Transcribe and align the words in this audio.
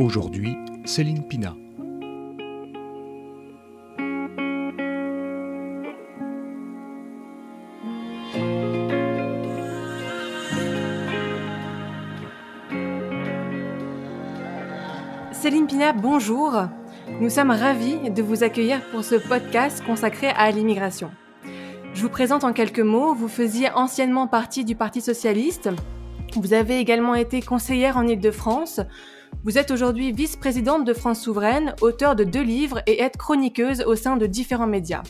Aujourd'hui, 0.00 0.56
Céline 0.86 1.22
Pina. 1.22 1.54
Céline 15.32 15.66
Pina, 15.66 15.92
bonjour. 15.92 16.54
Nous 17.20 17.28
sommes 17.28 17.50
ravis 17.50 18.10
de 18.10 18.22
vous 18.22 18.42
accueillir 18.42 18.80
pour 18.92 19.04
ce 19.04 19.16
podcast 19.16 19.84
consacré 19.84 20.28
à 20.28 20.50
l'immigration. 20.50 21.10
Je 21.92 22.00
vous 22.00 22.08
présente 22.08 22.44
en 22.44 22.54
quelques 22.54 22.80
mots, 22.80 23.12
vous 23.12 23.28
faisiez 23.28 23.68
anciennement 23.72 24.28
partie 24.28 24.64
du 24.64 24.76
Parti 24.76 25.02
socialiste, 25.02 25.68
vous 26.36 26.54
avez 26.54 26.78
également 26.78 27.14
été 27.14 27.42
conseillère 27.42 27.98
en 27.98 28.06
Ile-de-France, 28.06 28.80
vous 29.42 29.56
êtes 29.56 29.70
aujourd'hui 29.70 30.12
vice-présidente 30.12 30.84
de 30.84 30.92
France 30.92 31.22
Souveraine, 31.22 31.74
auteur 31.80 32.14
de 32.14 32.24
deux 32.24 32.42
livres 32.42 32.82
et 32.86 33.00
êtes 33.00 33.16
chroniqueuse 33.16 33.82
au 33.86 33.96
sein 33.96 34.18
de 34.18 34.26
différents 34.26 34.66
médias. 34.66 35.02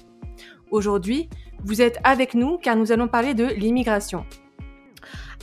Aujourd'hui, 0.71 1.29
vous 1.65 1.83
êtes 1.83 1.99
avec 2.05 2.35
nous 2.35 2.57
car 2.57 2.77
nous 2.77 2.93
allons 2.93 3.09
parler 3.09 3.35
de 3.35 3.47
l'immigration. 3.47 4.25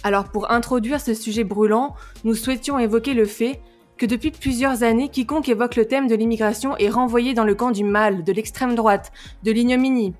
Alors 0.04 0.30
pour 0.32 0.52
introduire 0.52 1.02
ce 1.02 1.14
sujet 1.14 1.44
brûlant, 1.44 1.96
nous 2.24 2.34
souhaitions 2.34 2.80
évoquer 2.80 3.14
le 3.14 3.26
fait 3.26 3.60
que 3.98 4.06
depuis 4.06 4.32
plusieurs 4.32 4.84
années, 4.84 5.10
quiconque 5.10 5.50
évoque 5.50 5.76
le 5.76 5.86
thème 5.86 6.08
de 6.08 6.16
l'immigration 6.16 6.78
est 6.78 6.90
renvoyé 6.90 7.34
dans 7.34 7.44
le 7.44 7.56
camp 7.56 7.72
du 7.72 7.84
mal, 7.84 8.24
de 8.24 8.32
l'extrême 8.32 8.76
droite, 8.76 9.12
de 9.44 9.52
l'ignominie. 9.52 10.14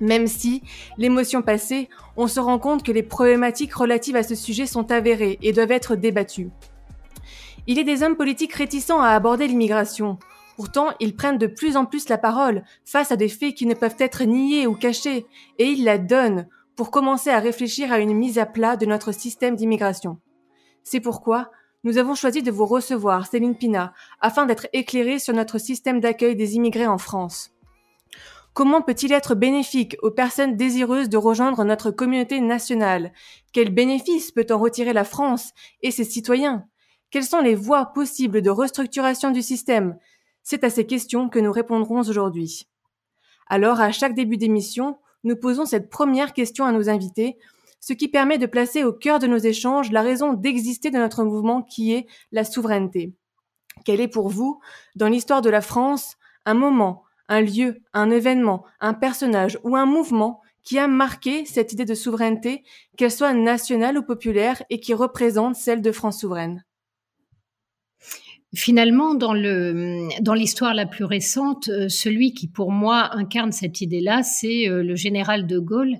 Même 0.00 0.28
si, 0.28 0.62
l'émotion 0.96 1.42
passée, 1.42 1.88
on 2.16 2.28
se 2.28 2.38
rend 2.38 2.58
compte 2.60 2.84
que 2.84 2.92
les 2.92 3.02
problématiques 3.02 3.74
relatives 3.74 4.16
à 4.16 4.22
ce 4.22 4.34
sujet 4.36 4.66
sont 4.66 4.92
avérées 4.92 5.38
et 5.42 5.52
doivent 5.52 5.72
être 5.72 5.96
débattues. 5.96 6.50
Il 7.68 7.78
est 7.80 7.84
des 7.84 8.04
hommes 8.04 8.16
politiques 8.16 8.52
réticents 8.52 9.00
à 9.00 9.08
aborder 9.08 9.48
l'immigration. 9.48 10.18
Pourtant, 10.56 10.92
ils 11.00 11.16
prennent 11.16 11.38
de 11.38 11.48
plus 11.48 11.76
en 11.76 11.84
plus 11.84 12.08
la 12.08 12.16
parole 12.16 12.62
face 12.84 13.10
à 13.10 13.16
des 13.16 13.28
faits 13.28 13.54
qui 13.54 13.66
ne 13.66 13.74
peuvent 13.74 13.96
être 13.98 14.22
niés 14.24 14.66
ou 14.66 14.74
cachés, 14.74 15.26
et 15.58 15.64
ils 15.64 15.84
la 15.84 15.98
donnent 15.98 16.48
pour 16.76 16.90
commencer 16.90 17.30
à 17.30 17.40
réfléchir 17.40 17.92
à 17.92 17.98
une 17.98 18.14
mise 18.14 18.38
à 18.38 18.46
plat 18.46 18.76
de 18.76 18.86
notre 18.86 19.12
système 19.12 19.56
d'immigration. 19.56 20.18
C'est 20.84 21.00
pourquoi 21.00 21.50
nous 21.82 21.98
avons 21.98 22.14
choisi 22.14 22.42
de 22.42 22.50
vous 22.50 22.66
recevoir, 22.66 23.26
Céline 23.26 23.56
Pina, 23.56 23.92
afin 24.20 24.46
d'être 24.46 24.68
éclairés 24.72 25.18
sur 25.18 25.34
notre 25.34 25.58
système 25.58 26.00
d'accueil 26.00 26.36
des 26.36 26.54
immigrés 26.54 26.86
en 26.86 26.98
France. 26.98 27.52
Comment 28.54 28.80
peut-il 28.80 29.12
être 29.12 29.34
bénéfique 29.34 29.96
aux 30.02 30.10
personnes 30.10 30.56
désireuses 30.56 31.08
de 31.08 31.16
rejoindre 31.16 31.64
notre 31.64 31.90
communauté 31.90 32.40
nationale? 32.40 33.12
Quels 33.52 33.74
bénéfices 33.74 34.30
peut 34.30 34.46
en 34.50 34.58
retirer 34.58 34.92
la 34.92 35.04
France 35.04 35.52
et 35.82 35.90
ses 35.90 36.04
citoyens? 36.04 36.66
Quelles 37.10 37.24
sont 37.24 37.40
les 37.40 37.54
voies 37.54 37.86
possibles 37.86 38.42
de 38.42 38.50
restructuration 38.50 39.30
du 39.30 39.42
système? 39.42 39.98
C'est 40.42 40.64
à 40.64 40.70
ces 40.70 40.86
questions 40.86 41.28
que 41.28 41.38
nous 41.38 41.52
répondrons 41.52 42.00
aujourd'hui. 42.00 42.68
Alors, 43.48 43.80
à 43.80 43.92
chaque 43.92 44.14
début 44.14 44.36
d'émission, 44.36 44.98
nous 45.24 45.36
posons 45.36 45.66
cette 45.66 45.90
première 45.90 46.32
question 46.32 46.64
à 46.64 46.72
nos 46.72 46.88
invités, 46.88 47.36
ce 47.80 47.92
qui 47.92 48.08
permet 48.08 48.38
de 48.38 48.46
placer 48.46 48.84
au 48.84 48.92
cœur 48.92 49.18
de 49.18 49.26
nos 49.26 49.38
échanges 49.38 49.92
la 49.92 50.02
raison 50.02 50.32
d'exister 50.32 50.90
de 50.90 50.98
notre 50.98 51.24
mouvement 51.24 51.62
qui 51.62 51.92
est 51.92 52.06
la 52.32 52.44
souveraineté. 52.44 53.12
Quel 53.84 54.00
est 54.00 54.08
pour 54.08 54.28
vous, 54.28 54.60
dans 54.96 55.08
l'histoire 55.08 55.42
de 55.42 55.50
la 55.50 55.60
France, 55.60 56.16
un 56.44 56.54
moment, 56.54 57.04
un 57.28 57.40
lieu, 57.40 57.80
un 57.92 58.10
événement, 58.10 58.64
un 58.80 58.94
personnage 58.94 59.58
ou 59.62 59.76
un 59.76 59.86
mouvement 59.86 60.40
qui 60.62 60.78
a 60.78 60.88
marqué 60.88 61.44
cette 61.44 61.72
idée 61.72 61.84
de 61.84 61.94
souveraineté, 61.94 62.64
qu'elle 62.96 63.12
soit 63.12 63.34
nationale 63.34 63.98
ou 63.98 64.02
populaire, 64.02 64.62
et 64.70 64.80
qui 64.80 64.94
représente 64.94 65.54
celle 65.54 65.82
de 65.82 65.92
France 65.92 66.20
souveraine? 66.20 66.64
Finalement, 68.56 69.14
dans 69.14 69.34
le 69.34 70.08
dans 70.22 70.32
l'histoire 70.32 70.72
la 70.72 70.86
plus 70.86 71.04
récente, 71.04 71.68
euh, 71.68 71.90
celui 71.90 72.32
qui 72.32 72.48
pour 72.48 72.72
moi 72.72 73.14
incarne 73.14 73.52
cette 73.52 73.82
idée-là, 73.82 74.22
c'est 74.22 74.66
euh, 74.66 74.82
le 74.82 74.96
général 74.96 75.46
de 75.46 75.58
Gaulle. 75.58 75.96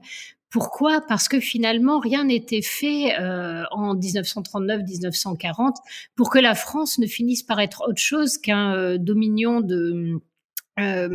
Pourquoi? 0.48 1.02
Parce 1.06 1.28
que 1.28 1.38
finalement, 1.38 1.98
rien 1.98 2.24
n'était 2.24 2.62
fait 2.62 3.14
euh, 3.20 3.64
en 3.72 3.94
1939-1940 3.94 5.74
pour 6.14 6.30
que 6.30 6.38
la 6.38 6.54
France 6.54 6.98
ne 6.98 7.06
finisse 7.06 7.42
par 7.42 7.60
être 7.60 7.84
autre 7.86 8.00
chose 8.00 8.38
qu'un 8.38 8.96
dominion 8.96 9.60
de 9.60 10.18
euh, 10.78 11.08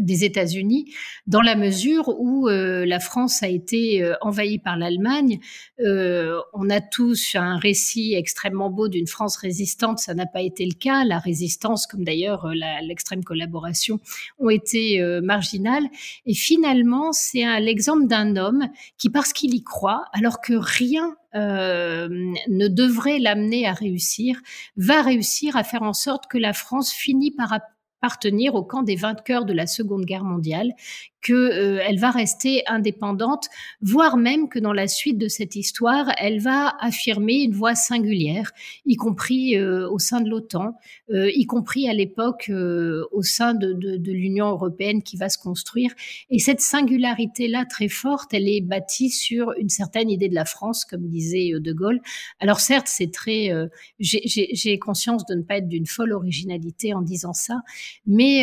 des 0.00 0.26
États-Unis, 0.26 0.92
dans 1.26 1.40
la 1.40 1.56
mesure 1.56 2.10
où 2.20 2.46
euh, 2.46 2.84
la 2.84 3.00
France 3.00 3.42
a 3.42 3.48
été 3.48 4.02
euh, 4.02 4.12
envahie 4.20 4.58
par 4.58 4.76
l'Allemagne. 4.76 5.40
on 5.78 6.68
a 6.68 6.82
tous 6.82 7.34
un 7.34 7.56
récit 7.56 8.12
extrêmement 8.14 8.68
beau 8.68 8.88
d'une 8.88 9.06
France 9.06 9.38
résistante, 9.38 9.98
ça 9.98 10.12
n'a 10.12 10.26
pas 10.26 10.42
été 10.42 10.66
le 10.66 10.74
cas. 10.74 11.04
La 11.04 11.18
résistance, 11.18 11.86
comme 11.86 12.04
d'ailleurs 12.04 12.48
l'extrême 12.82 13.24
collaboration, 13.24 13.98
ont 14.38 14.50
été 14.50 15.00
marginales. 15.22 15.88
Et 16.26 16.34
finalement, 16.34 17.12
c'est 17.12 17.60
l'exemple 17.60 18.06
d'un 18.08 18.36
homme 18.36 18.68
qui, 18.98 19.08
parce 19.08 19.32
qu'il 19.32 19.54
y 19.54 19.62
croit, 19.62 20.04
alors 20.12 20.42
que 20.42 20.52
rien 20.54 21.16
ne 21.34 22.68
devrait 22.68 23.20
l'amener 23.20 23.66
à 23.66 23.72
réussir, 23.72 24.40
va 24.76 25.00
réussir 25.00 25.56
à 25.56 25.64
faire 25.64 25.82
en 25.82 25.94
sorte 25.94 26.26
que 26.26 26.38
la 26.38 26.52
France 26.52 26.92
finit 26.92 27.30
par 27.30 27.52
appartenir 28.00 28.54
au 28.54 28.62
camp 28.62 28.82
des 28.82 28.96
vainqueurs 28.96 29.44
de 29.44 29.52
la 29.52 29.66
Seconde 29.66 30.04
Guerre 30.04 30.24
mondiale, 30.24 30.72
qu'elle 31.20 31.34
euh, 31.36 31.96
va 31.98 32.10
rester 32.10 32.62
indépendante, 32.66 33.48
voire 33.80 34.16
même 34.16 34.48
que 34.48 34.58
dans 34.58 34.72
la 34.72 34.86
suite 34.86 35.18
de 35.18 35.28
cette 35.28 35.56
histoire, 35.56 36.12
elle 36.18 36.40
va 36.40 36.76
affirmer 36.80 37.42
une 37.42 37.52
voix 37.52 37.74
singulière, 37.74 38.52
y 38.86 38.96
compris 38.96 39.56
euh, 39.56 39.88
au 39.90 39.98
sein 39.98 40.20
de 40.20 40.30
l'OTAN, 40.30 40.74
euh, 41.10 41.30
y 41.34 41.44
compris 41.46 41.88
à 41.88 41.92
l'époque 41.92 42.50
au 42.50 43.22
sein 43.22 43.54
de, 43.54 43.72
de, 43.72 43.96
de 43.96 44.12
l'Union 44.12 44.46
européenne 44.46 45.02
qui 45.02 45.16
va 45.16 45.28
se 45.28 45.38
construire. 45.38 45.92
Et 46.30 46.38
cette 46.38 46.60
singularité-là 46.60 47.64
très 47.64 47.88
forte, 47.88 48.32
elle 48.32 48.48
est 48.48 48.60
bâtie 48.60 49.10
sur 49.10 49.52
une 49.58 49.68
certaine 49.68 50.10
idée 50.10 50.28
de 50.28 50.34
la 50.34 50.44
France, 50.44 50.84
comme 50.84 51.08
disait 51.08 51.52
De 51.58 51.72
Gaulle. 51.72 52.00
Alors 52.40 52.60
certes, 52.60 52.86
c'est 52.88 53.12
très, 53.12 53.50
j'ai 53.98 54.78
conscience 54.78 55.26
de 55.26 55.34
ne 55.34 55.42
pas 55.42 55.58
être 55.58 55.68
d'une 55.68 55.86
folle 55.86 56.12
originalité 56.12 56.94
en 56.94 57.02
disant 57.02 57.32
ça, 57.32 57.62
mais 58.06 58.42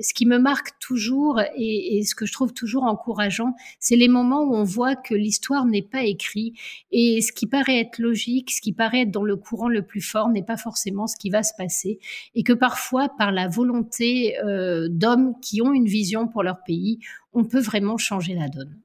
ce 0.00 0.14
qui 0.14 0.26
me 0.26 0.38
marque 0.38 0.70
toujours 0.80 1.40
et 1.56 1.98
et 1.98 2.02
ce 2.04 2.14
que 2.14 2.26
je 2.26 2.32
trouve 2.32 2.52
toujours 2.52 2.84
encourageant, 2.84 3.54
c'est 3.80 3.96
les 3.96 4.08
moments 4.08 4.42
où 4.42 4.54
on 4.54 4.64
voit 4.64 4.96
que 4.96 5.14
l'histoire 5.14 5.64
n'est 5.66 5.82
pas 5.82 6.02
écrite 6.04 6.56
et 6.90 7.20
ce 7.20 7.32
qui 7.32 7.46
paraît 7.46 7.80
être 7.80 7.98
logique, 7.98 8.50
ce 8.50 8.60
qui 8.60 8.72
paraît 8.72 9.02
être 9.02 9.10
dans 9.10 9.24
le 9.24 9.36
courant 9.36 9.68
le 9.68 9.82
plus 9.82 10.00
fort 10.00 10.28
n'est 10.30 10.42
pas 10.42 10.56
forcément 10.56 11.06
ce 11.06 11.16
qui 11.16 11.30
va 11.30 11.42
se 11.42 11.52
passer 11.56 11.98
et 12.34 12.42
que 12.42 12.52
parfois 12.52 13.08
par 13.18 13.32
la 13.32 13.48
volonté 13.48 14.38
euh, 14.40 14.88
d'hommes 14.90 15.34
qui 15.40 15.62
ont 15.62 15.72
une 15.72 15.86
vision 15.86 16.28
pour 16.28 16.42
leur 16.42 16.62
pays, 16.64 16.98
on 17.32 17.44
peut 17.44 17.60
vraiment 17.60 17.98
changer 17.98 18.34
la 18.34 18.48
donne. 18.48 18.80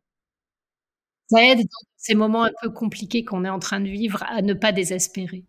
Ça 1.29 1.43
aide 1.43 1.59
dans 1.59 1.87
ces 1.97 2.13
moments 2.13 2.43
un 2.43 2.51
peu 2.61 2.69
compliqués 2.69 3.23
qu'on 3.25 3.43
est 3.45 3.49
en 3.49 3.57
train 3.59 3.79
de 3.79 3.87
vivre 3.89 4.23
à 4.23 4.41
ne 4.43 4.53
pas 4.53 4.71
désespérer. 4.71 5.45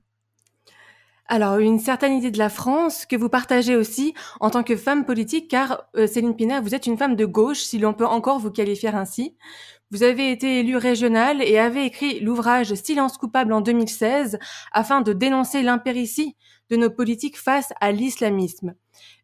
Alors, 1.34 1.56
une 1.56 1.78
certaine 1.78 2.12
idée 2.12 2.30
de 2.30 2.36
la 2.36 2.50
France 2.50 3.06
que 3.06 3.16
vous 3.16 3.30
partagez 3.30 3.74
aussi 3.74 4.12
en 4.40 4.50
tant 4.50 4.62
que 4.62 4.76
femme 4.76 5.06
politique, 5.06 5.48
car 5.48 5.84
euh, 5.96 6.06
Céline 6.06 6.36
Pina, 6.36 6.60
vous 6.60 6.74
êtes 6.74 6.86
une 6.86 6.98
femme 6.98 7.16
de 7.16 7.24
gauche, 7.24 7.60
si 7.62 7.78
l'on 7.78 7.94
peut 7.94 8.04
encore 8.04 8.38
vous 8.38 8.50
qualifier 8.50 8.90
ainsi. 8.90 9.34
Vous 9.90 10.02
avez 10.02 10.30
été 10.30 10.60
élue 10.60 10.76
régionale 10.76 11.40
et 11.40 11.58
avez 11.58 11.86
écrit 11.86 12.20
l'ouvrage 12.20 12.74
Silence 12.74 13.16
coupable 13.16 13.54
en 13.54 13.62
2016 13.62 14.38
afin 14.72 15.00
de 15.00 15.14
dénoncer 15.14 15.62
l'impéritie 15.62 16.36
de 16.68 16.76
nos 16.76 16.90
politiques 16.90 17.38
face 17.38 17.72
à 17.80 17.92
l'islamisme. 17.92 18.74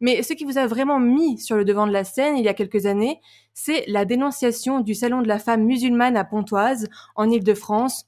Mais 0.01 0.23
ce 0.23 0.33
qui 0.33 0.47
vous 0.47 0.57
a 0.57 0.67
vraiment 0.67 1.01
mis 1.01 1.39
sur 1.39 1.57
le 1.57 1.67
devant 1.67 1.87
de 1.87 1.93
la 1.93 2.05
scène 2.05 2.39
il 2.39 2.45
y 2.45 2.49
a 2.49 2.55
quelques 2.55 2.87
années, 2.87 3.21
c'est 3.53 3.85
la 3.87 4.07
dénonciation 4.07 4.81
du 4.81 4.95
Salon 4.95 5.21
de 5.21 5.29
la 5.29 5.39
femme 5.39 5.65
musulmane 5.65 6.17
à 6.17 6.25
Pontoise, 6.25 6.89
en 7.17 7.29
Île-de-France, 7.29 8.08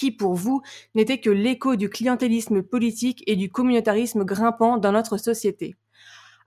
qui 0.00 0.10
pour 0.10 0.34
vous 0.34 0.62
n'était 0.94 1.20
que 1.20 1.28
l'écho 1.28 1.76
du 1.76 1.90
clientélisme 1.90 2.62
politique 2.62 3.22
et 3.26 3.36
du 3.36 3.50
communautarisme 3.50 4.24
grimpant 4.24 4.78
dans 4.78 4.92
notre 4.92 5.18
société. 5.18 5.76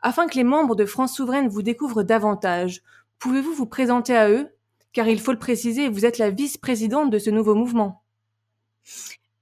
Afin 0.01 0.25
que 0.25 0.35
les 0.35 0.43
membres 0.43 0.75
de 0.75 0.85
France 0.85 1.15
Souveraine 1.15 1.49
vous 1.49 1.61
découvrent 1.61 2.01
davantage, 2.01 2.81
pouvez-vous 3.19 3.53
vous 3.53 3.67
présenter 3.67 4.15
à 4.15 4.27
eux? 4.27 4.49
Car 4.91 5.07
il 5.07 5.19
faut 5.19 5.31
le 5.31 5.37
préciser, 5.37 5.87
vous 5.87 6.03
êtes 6.03 6.17
la 6.17 6.31
vice-présidente 6.31 7.11
de 7.11 7.19
ce 7.19 7.29
nouveau 7.29 7.53
mouvement. 7.53 8.03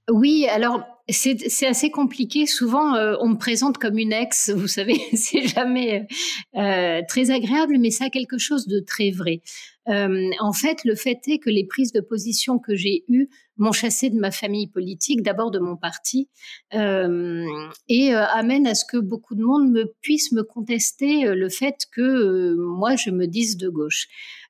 Oui, 0.09 0.45
alors 0.49 0.83
c'est 1.07 1.67
assez 1.67 1.89
compliqué. 1.89 2.45
Souvent, 2.45 2.95
euh, 2.95 3.15
on 3.21 3.29
me 3.29 3.37
présente 3.37 3.77
comme 3.77 3.97
une 3.97 4.13
ex. 4.13 4.49
Vous 4.49 4.67
savez, 4.67 4.99
c'est 5.13 5.47
jamais 5.47 6.07
euh, 6.55 7.01
très 7.07 7.31
agréable, 7.31 7.77
mais 7.79 7.91
ça 7.91 8.05
a 8.05 8.09
quelque 8.09 8.37
chose 8.37 8.67
de 8.67 8.79
très 8.79 9.11
vrai. 9.11 9.41
Euh, 9.87 10.29
en 10.39 10.53
fait, 10.53 10.83
le 10.85 10.95
fait 10.95 11.19
est 11.27 11.39
que 11.39 11.49
les 11.49 11.65
prises 11.65 11.91
de 11.91 12.01
position 12.01 12.59
que 12.59 12.75
j'ai 12.75 13.03
eues 13.07 13.29
m'ont 13.61 13.71
chassé 13.71 14.09
de 14.09 14.19
ma 14.19 14.31
famille 14.31 14.67
politique, 14.67 15.21
d'abord 15.21 15.51
de 15.51 15.59
mon 15.59 15.77
parti, 15.77 16.29
et 16.73 18.13
amène 18.13 18.67
à 18.67 18.75
ce 18.75 18.83
que 18.85 18.97
beaucoup 18.97 19.35
de 19.35 19.43
monde 19.43 19.71
me 19.71 19.85
puisse 20.01 20.31
me 20.31 20.43
contester 20.43 21.33
le 21.33 21.49
fait 21.49 21.75
que 21.93 22.55
moi 22.57 22.95
je 22.95 23.11
me 23.11 23.27
dise 23.27 23.57
de 23.57 23.69
gauche. 23.69 24.07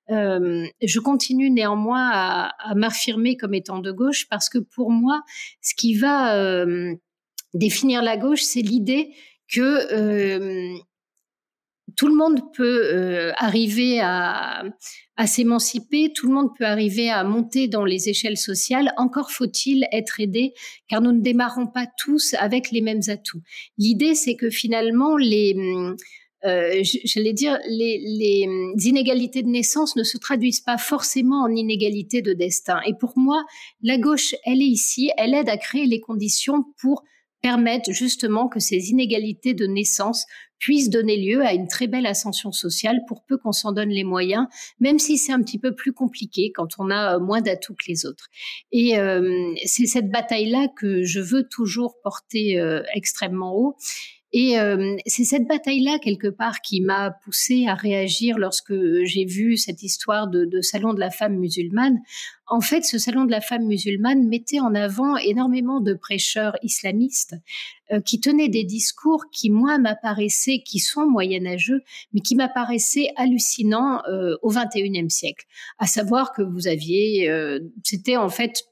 Euh, 0.09 0.67
je 0.81 0.99
continue 0.99 1.49
néanmoins 1.49 2.09
à, 2.11 2.75
m'affirmer 2.75 3.37
comme 3.37 3.53
étant 3.53 3.79
de 3.79 3.91
gauche 3.91 4.27
parce 4.29 4.49
que 4.49 4.57
pour 4.57 4.91
moi, 4.91 5.21
ce 5.61 5.73
qui 5.75 5.95
va 5.95 6.35
euh, 6.37 6.93
définir 7.53 8.01
la 8.01 8.17
gauche, 8.17 8.41
c'est 8.41 8.61
l'idée 8.61 9.13
que 9.47 10.75
tout 11.95 12.07
le 12.07 12.15
monde 12.15 12.41
peut 12.53 12.81
euh, 12.93 13.31
arriver 13.37 13.99
à, 14.01 14.63
s'émanciper, 15.25 16.11
tout 16.13 16.27
le 16.27 16.33
monde 16.33 16.49
peut 16.57 16.65
arriver 16.65 17.11
à 17.11 17.23
monter 17.23 17.67
dans 17.67 17.85
les 17.85 18.09
échelles 18.09 18.37
sociales. 18.37 18.91
Encore 18.97 19.31
faut-il 19.31 19.87
être 19.91 20.19
aidé, 20.19 20.53
car 20.87 20.99
nous 21.01 21.11
ne 21.11 21.21
démarrons 21.21 21.67
pas 21.67 21.85
tous 21.99 22.33
avec 22.39 22.71
les 22.71 22.81
mêmes 22.81 23.01
atouts. 23.07 23.43
L'idée, 23.77 24.15
c'est 24.15 24.35
que 24.35 24.49
finalement, 24.49 25.17
les 25.17 25.55
euh, 26.43 26.81
j'allais 27.03 27.33
dire, 27.33 27.59
les, 27.67 27.99
les, 27.99 28.47
inégalités 28.87 29.43
de 29.43 29.47
naissance 29.47 29.95
ne 29.95 30.03
se 30.03 30.17
traduisent 30.17 30.61
pas 30.61 30.79
forcément 30.79 31.43
en 31.43 31.49
inégalités 31.49 32.23
de 32.23 32.33
destin. 32.33 32.79
Et 32.87 32.95
pour 32.99 33.13
moi, 33.15 33.43
la 33.83 33.99
gauche, 33.99 34.33
elle 34.45 34.61
est 34.61 34.67
ici, 34.67 35.11
elle 35.17 35.35
aide 35.35 35.49
à 35.49 35.57
créer 35.57 35.85
les 35.85 35.99
conditions 35.99 36.65
pour 36.81 37.03
permettre 37.41 37.91
justement 37.91 38.47
que 38.47 38.59
ces 38.59 38.89
inégalités 38.89 39.53
de 39.53 39.65
naissance 39.65 40.25
puisse 40.61 40.89
donner 40.89 41.17
lieu 41.17 41.41
à 41.41 41.53
une 41.53 41.67
très 41.67 41.87
belle 41.87 42.05
ascension 42.05 42.51
sociale 42.51 43.01
pour 43.07 43.23
peu 43.23 43.37
qu'on 43.37 43.51
s'en 43.51 43.73
donne 43.73 43.89
les 43.89 44.03
moyens, 44.03 44.45
même 44.79 44.99
si 44.99 45.17
c'est 45.17 45.33
un 45.33 45.41
petit 45.41 45.57
peu 45.57 45.75
plus 45.75 45.91
compliqué 45.91 46.53
quand 46.55 46.75
on 46.77 46.91
a 46.91 47.15
euh, 47.15 47.19
moins 47.19 47.41
d'atouts 47.41 47.73
que 47.73 47.85
les 47.87 48.05
autres. 48.05 48.29
Et 48.71 48.97
euh, 48.97 49.53
c'est 49.65 49.87
cette 49.87 50.09
bataille-là 50.09 50.67
que 50.77 51.03
je 51.03 51.19
veux 51.19 51.47
toujours 51.49 51.95
porter 52.03 52.59
euh, 52.59 52.83
extrêmement 52.93 53.55
haut. 53.55 53.75
Et 54.33 54.57
euh, 54.57 54.95
c'est 55.05 55.25
cette 55.25 55.45
bataille-là, 55.45 55.99
quelque 55.99 56.29
part, 56.29 56.61
qui 56.61 56.79
m'a 56.79 57.11
poussée 57.11 57.65
à 57.67 57.75
réagir 57.75 58.37
lorsque 58.37 58.73
j'ai 59.03 59.25
vu 59.25 59.57
cette 59.57 59.83
histoire 59.83 60.27
de, 60.27 60.61
salon 60.61 60.93
de 60.93 60.99
la 60.99 61.09
femme 61.09 61.37
musulmane. 61.37 61.99
En 62.47 62.61
fait, 62.61 62.83
ce 62.83 62.97
salon 62.97 63.25
de 63.25 63.31
la 63.31 63.41
femme 63.41 63.65
musulmane 63.65 64.27
mettait 64.27 64.61
en 64.61 64.73
avant 64.73 65.17
énormément 65.17 65.81
de 65.81 65.93
prêcheurs 65.93 66.55
islamistes 66.63 67.35
euh, 67.91 67.99
qui 67.99 68.21
tenaient 68.21 68.49
des 68.49 68.63
discours 68.63 69.25
qui, 69.33 69.49
moi, 69.49 69.77
m'apparaissaient, 69.77 70.61
qui 70.65 70.79
sont 70.79 71.05
moyenâgeux, 71.05 71.81
mais 72.13 72.21
qui 72.21 72.35
m'apparaissaient 72.35 73.09
hallucinants 73.17 74.01
euh, 74.07 74.37
au 74.41 74.49
XXIe 74.49 75.09
siècle. 75.09 75.45
À 75.77 75.87
savoir 75.87 76.31
que 76.31 76.41
vous 76.41 76.67
aviez, 76.67 77.29
c'était 77.83 78.17
en 78.17 78.29
fait 78.29 78.63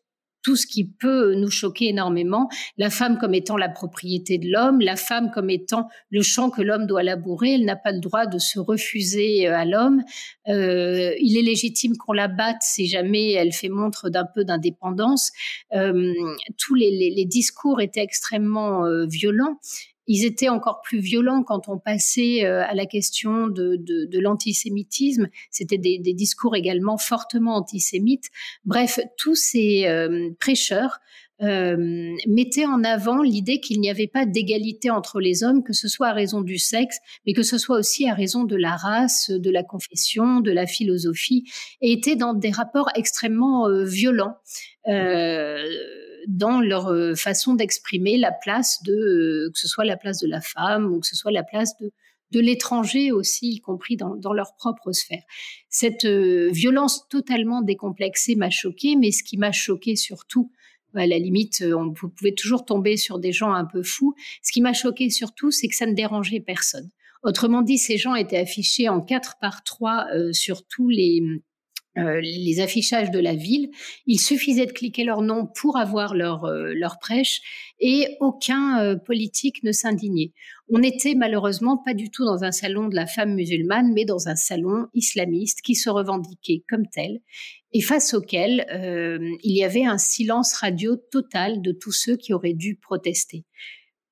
tout 0.41 0.55
ce 0.55 0.65
qui 0.65 0.85
peut 0.85 1.33
nous 1.35 1.49
choquer 1.49 1.89
énormément. 1.89 2.49
La 2.77 2.89
femme 2.89 3.17
comme 3.17 3.33
étant 3.33 3.57
la 3.57 3.69
propriété 3.69 4.37
de 4.37 4.49
l'homme, 4.49 4.79
la 4.79 4.95
femme 4.95 5.31
comme 5.31 5.49
étant 5.49 5.89
le 6.09 6.21
champ 6.21 6.49
que 6.49 6.61
l'homme 6.61 6.87
doit 6.87 7.03
labourer, 7.03 7.55
elle 7.55 7.65
n'a 7.65 7.75
pas 7.75 7.91
le 7.91 7.99
droit 7.99 8.25
de 8.25 8.39
se 8.39 8.59
refuser 8.59 9.47
euh, 9.47 9.55
à 9.55 9.65
l'homme. 9.65 10.03
Euh, 10.47 11.13
il 11.19 11.37
est 11.37 11.41
légitime 11.41 11.97
qu'on 11.97 12.13
la 12.13 12.27
batte 12.27 12.61
si 12.61 12.87
jamais 12.87 13.33
elle 13.33 13.53
fait 13.53 13.69
montre 13.69 14.09
d'un 14.09 14.25
peu 14.25 14.43
d'indépendance. 14.43 15.31
Euh, 15.73 16.13
tous 16.57 16.75
les, 16.75 17.11
les, 17.15 17.25
discours 17.25 17.81
étaient 17.81 18.01
extrêmement 18.01 18.83
violents 19.05 19.59
ils 20.09 20.25
étaient 20.25 20.49
encore 20.49 20.81
plus 20.81 20.99
violents 20.99 21.43
quand 21.43 21.69
on 21.69 21.77
passait 21.77 22.43
euh, 22.43 22.65
à 22.65 22.73
la 22.73 22.85
question 22.85 23.47
de, 23.47 24.19
l'antisémitisme. 24.19 25.29
C'était 25.51 25.77
des, 25.77 25.99
discours 25.99 26.55
également 26.55 26.97
fortement 26.97 27.55
antisémites. 27.55 28.29
Bref, 28.65 28.99
tous 29.17 29.35
ces 29.35 29.85
euh, 29.85 30.31
prêcheurs 30.39 30.99
euh, 31.41 32.17
mettaient 32.27 32.65
en 32.65 32.83
avant 32.83 33.21
l'idée 33.21 33.61
qu'il 33.61 33.79
n'y 33.79 33.89
avait 33.89 34.07
pas 34.07 34.25
d'égalité 34.25 34.89
entre 34.89 35.21
les 35.21 35.43
hommes, 35.43 35.63
que 35.63 35.71
ce 35.71 35.87
soit 35.87 36.07
à 36.07 36.13
raison 36.13 36.41
du 36.41 36.57
sexe, 36.57 36.97
mais 37.25 37.33
que 37.33 37.43
ce 37.43 37.57
soit 37.57 37.77
aussi 37.77 38.09
à 38.09 38.13
raison 38.13 38.43
de 38.43 38.57
la 38.57 38.75
race, 38.75 39.29
de 39.29 39.49
la 39.49 39.63
confession, 39.63 40.41
de 40.41 40.51
la 40.51 40.67
philosophie, 40.67 41.45
et 41.81 41.93
étaient 41.93 42.17
dans 42.17 42.33
des 42.33 42.51
rapports 42.51 42.89
extrêmement 42.95 43.69
euh, 43.69 43.85
violents. 43.85 44.35
Dans 46.29 46.61
leur 46.61 46.89
euh, 46.89 47.15
façon 47.15 47.55
d'exprimer 47.55 48.15
la 48.17 48.31
place 48.31 48.83
de, 48.83 48.93
euh, 48.93 49.51
que 49.51 49.59
ce 49.59 49.67
soit 49.67 49.83
la 49.83 49.97
place 49.97 50.19
de 50.19 50.27
la 50.27 50.41
femme 50.41 50.85
ou 50.93 50.99
que 50.99 51.07
ce 51.07 51.15
soit 51.15 51.31
la 51.31 51.43
place 51.43 51.75
de, 51.79 51.91
de 52.31 52.39
l'étranger 52.39 53.11
aussi, 53.11 53.53
y 53.53 53.59
compris 53.59 53.97
dans, 53.97 54.15
dans, 54.15 54.31
leur 54.31 54.55
propre 54.55 54.91
sphère. 54.91 55.23
Cette 55.69 56.05
euh, 56.05 56.49
violence 56.51 57.07
totalement 57.09 57.63
décomplexée 57.63 58.35
m'a 58.35 58.51
choquée, 58.51 58.95
mais 58.95 59.11
ce 59.11 59.23
qui 59.23 59.37
m'a 59.37 59.51
choqué 59.51 59.95
surtout, 59.95 60.51
à 60.93 61.07
la 61.07 61.17
limite, 61.17 61.63
on 61.63 61.93
pouvait 61.93 62.33
toujours 62.33 62.65
tomber 62.65 62.97
sur 62.97 63.19
des 63.19 63.31
gens 63.31 63.53
un 63.53 63.65
peu 63.65 63.83
fous. 63.83 64.15
Ce 64.43 64.51
qui 64.51 64.61
m'a 64.61 64.73
choqué 64.73 65.09
surtout, 65.09 65.51
c'est 65.51 65.67
que 65.67 65.75
ça 65.75 65.85
ne 65.85 65.93
dérangeait 65.93 66.39
personne. 66.39 66.89
Autrement 67.21 67.61
dit, 67.61 67.77
ces 67.77 67.97
gens 67.97 68.15
étaient 68.15 68.39
affichés 68.39 68.89
en 68.89 68.99
quatre 68.99 69.37
par 69.39 69.63
trois 69.63 70.07
sur 70.31 70.65
tous 70.65 70.89
les 70.89 71.21
euh, 71.99 72.21
les 72.21 72.59
affichages 72.59 73.11
de 73.11 73.19
la 73.19 73.35
ville. 73.35 73.69
Il 74.07 74.19
suffisait 74.19 74.65
de 74.65 74.71
cliquer 74.71 75.03
leur 75.03 75.21
nom 75.21 75.47
pour 75.47 75.77
avoir 75.77 76.15
leur, 76.15 76.45
euh, 76.45 76.73
leur 76.73 76.99
prêche 76.99 77.41
et 77.79 78.17
aucun 78.19 78.79
euh, 78.81 78.95
politique 78.95 79.63
ne 79.63 79.71
s'indignait. 79.71 80.33
On 80.69 80.79
n'était 80.79 81.15
malheureusement 81.15 81.77
pas 81.77 81.93
du 81.93 82.09
tout 82.09 82.25
dans 82.25 82.43
un 82.43 82.51
salon 82.51 82.87
de 82.87 82.95
la 82.95 83.07
femme 83.07 83.33
musulmane, 83.35 83.91
mais 83.93 84.05
dans 84.05 84.27
un 84.27 84.35
salon 84.35 84.87
islamiste 84.93 85.61
qui 85.61 85.75
se 85.75 85.89
revendiquait 85.89 86.63
comme 86.69 86.87
tel 86.87 87.19
et 87.71 87.81
face 87.81 88.13
auquel 88.13 88.65
il 89.43 89.55
y 89.55 89.63
avait 89.63 89.85
un 89.85 89.99
silence 89.99 90.53
radio 90.53 90.95
total 90.95 91.61
de 91.61 91.71
tous 91.71 91.91
ceux 91.91 92.17
qui 92.17 92.33
auraient 92.33 92.53
dû 92.53 92.75
protester. 92.75 93.45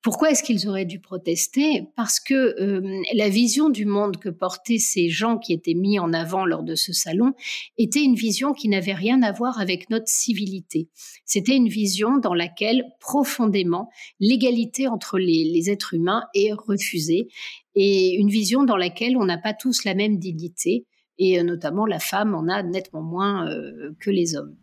Pourquoi 0.07 0.31
est-ce 0.31 0.41
qu'ils 0.41 0.69
auraient 0.69 0.85
dû 0.85 1.01
protester? 1.01 1.83
Parce 1.97 2.21
que 2.21 2.33
euh, 2.33 3.01
la 3.13 3.27
vision 3.27 3.69
du 3.69 3.85
monde 3.85 4.15
que 4.15 4.29
portaient 4.29 4.77
ces 4.77 5.09
gens 5.09 5.37
qui 5.37 5.51
étaient 5.51 5.73
mis 5.73 5.99
en 5.99 6.13
avant 6.13 6.45
lors 6.45 6.63
de 6.63 6.75
ce 6.75 6.93
salon 6.93 7.33
était 7.77 8.03
une 8.03 8.15
vision 8.15 8.53
qui 8.53 8.69
n'avait 8.69 8.93
rien 8.93 9.21
à 9.21 9.33
voir 9.33 9.59
avec 9.59 9.89
notre 9.89 10.07
civilité. 10.07 10.87
C'était 11.25 11.57
une 11.57 11.67
vision 11.67 12.19
dans 12.19 12.33
laquelle 12.33 12.85
profondément 13.01 13.89
l'égalité 14.21 14.87
entre 14.87 15.19
les, 15.19 15.69
êtres 15.69 15.93
humains 15.93 16.23
est 16.33 16.53
refusée 16.53 17.27
et 17.75 18.15
une 18.15 18.29
vision 18.29 18.63
dans 18.63 18.77
laquelle 18.77 19.17
on 19.17 19.25
n'a 19.25 19.37
pas 19.37 19.53
tous 19.53 19.83
la 19.83 19.93
même 19.93 20.19
dignité 20.19 20.85
et 21.17 21.37
euh, 21.37 21.43
notamment 21.43 21.85
la 21.85 21.99
femme 21.99 22.33
en 22.33 22.47
a 22.47 22.63
nettement 22.63 23.01
moins 23.01 23.51
euh, 23.51 23.93
que 23.99 24.09
les 24.09 24.37
hommes 24.37 24.55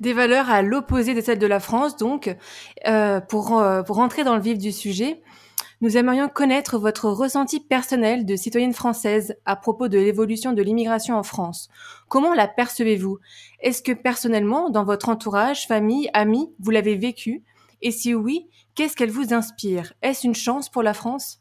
des 0.00 0.12
valeurs 0.12 0.50
à 0.50 0.62
l'opposé 0.62 1.14
de 1.14 1.20
celles 1.20 1.38
de 1.38 1.46
la 1.46 1.60
France. 1.60 1.96
Donc, 1.96 2.34
euh, 2.86 3.20
pour, 3.20 3.58
euh, 3.58 3.82
pour 3.82 3.96
rentrer 3.96 4.24
dans 4.24 4.36
le 4.36 4.42
vif 4.42 4.58
du 4.58 4.72
sujet, 4.72 5.22
nous 5.82 5.96
aimerions 5.96 6.28
connaître 6.28 6.78
votre 6.78 7.08
ressenti 7.08 7.58
personnel 7.58 8.26
de 8.26 8.36
citoyenne 8.36 8.74
française 8.74 9.36
à 9.46 9.56
propos 9.56 9.88
de 9.88 9.98
l'évolution 9.98 10.52
de 10.52 10.62
l'immigration 10.62 11.16
en 11.16 11.22
France. 11.22 11.70
Comment 12.08 12.34
la 12.34 12.48
percevez-vous? 12.48 13.18
Est-ce 13.60 13.82
que 13.82 13.92
personnellement, 13.92 14.68
dans 14.68 14.84
votre 14.84 15.08
entourage, 15.08 15.66
famille, 15.66 16.10
amis, 16.12 16.52
vous 16.58 16.70
l'avez 16.70 16.96
vécu? 16.96 17.44
Et 17.80 17.92
si 17.92 18.14
oui, 18.14 18.46
qu'est-ce 18.74 18.94
qu'elle 18.94 19.10
vous 19.10 19.32
inspire? 19.32 19.94
Est-ce 20.02 20.26
une 20.26 20.34
chance 20.34 20.68
pour 20.68 20.82
la 20.82 20.92
France? 20.92 21.39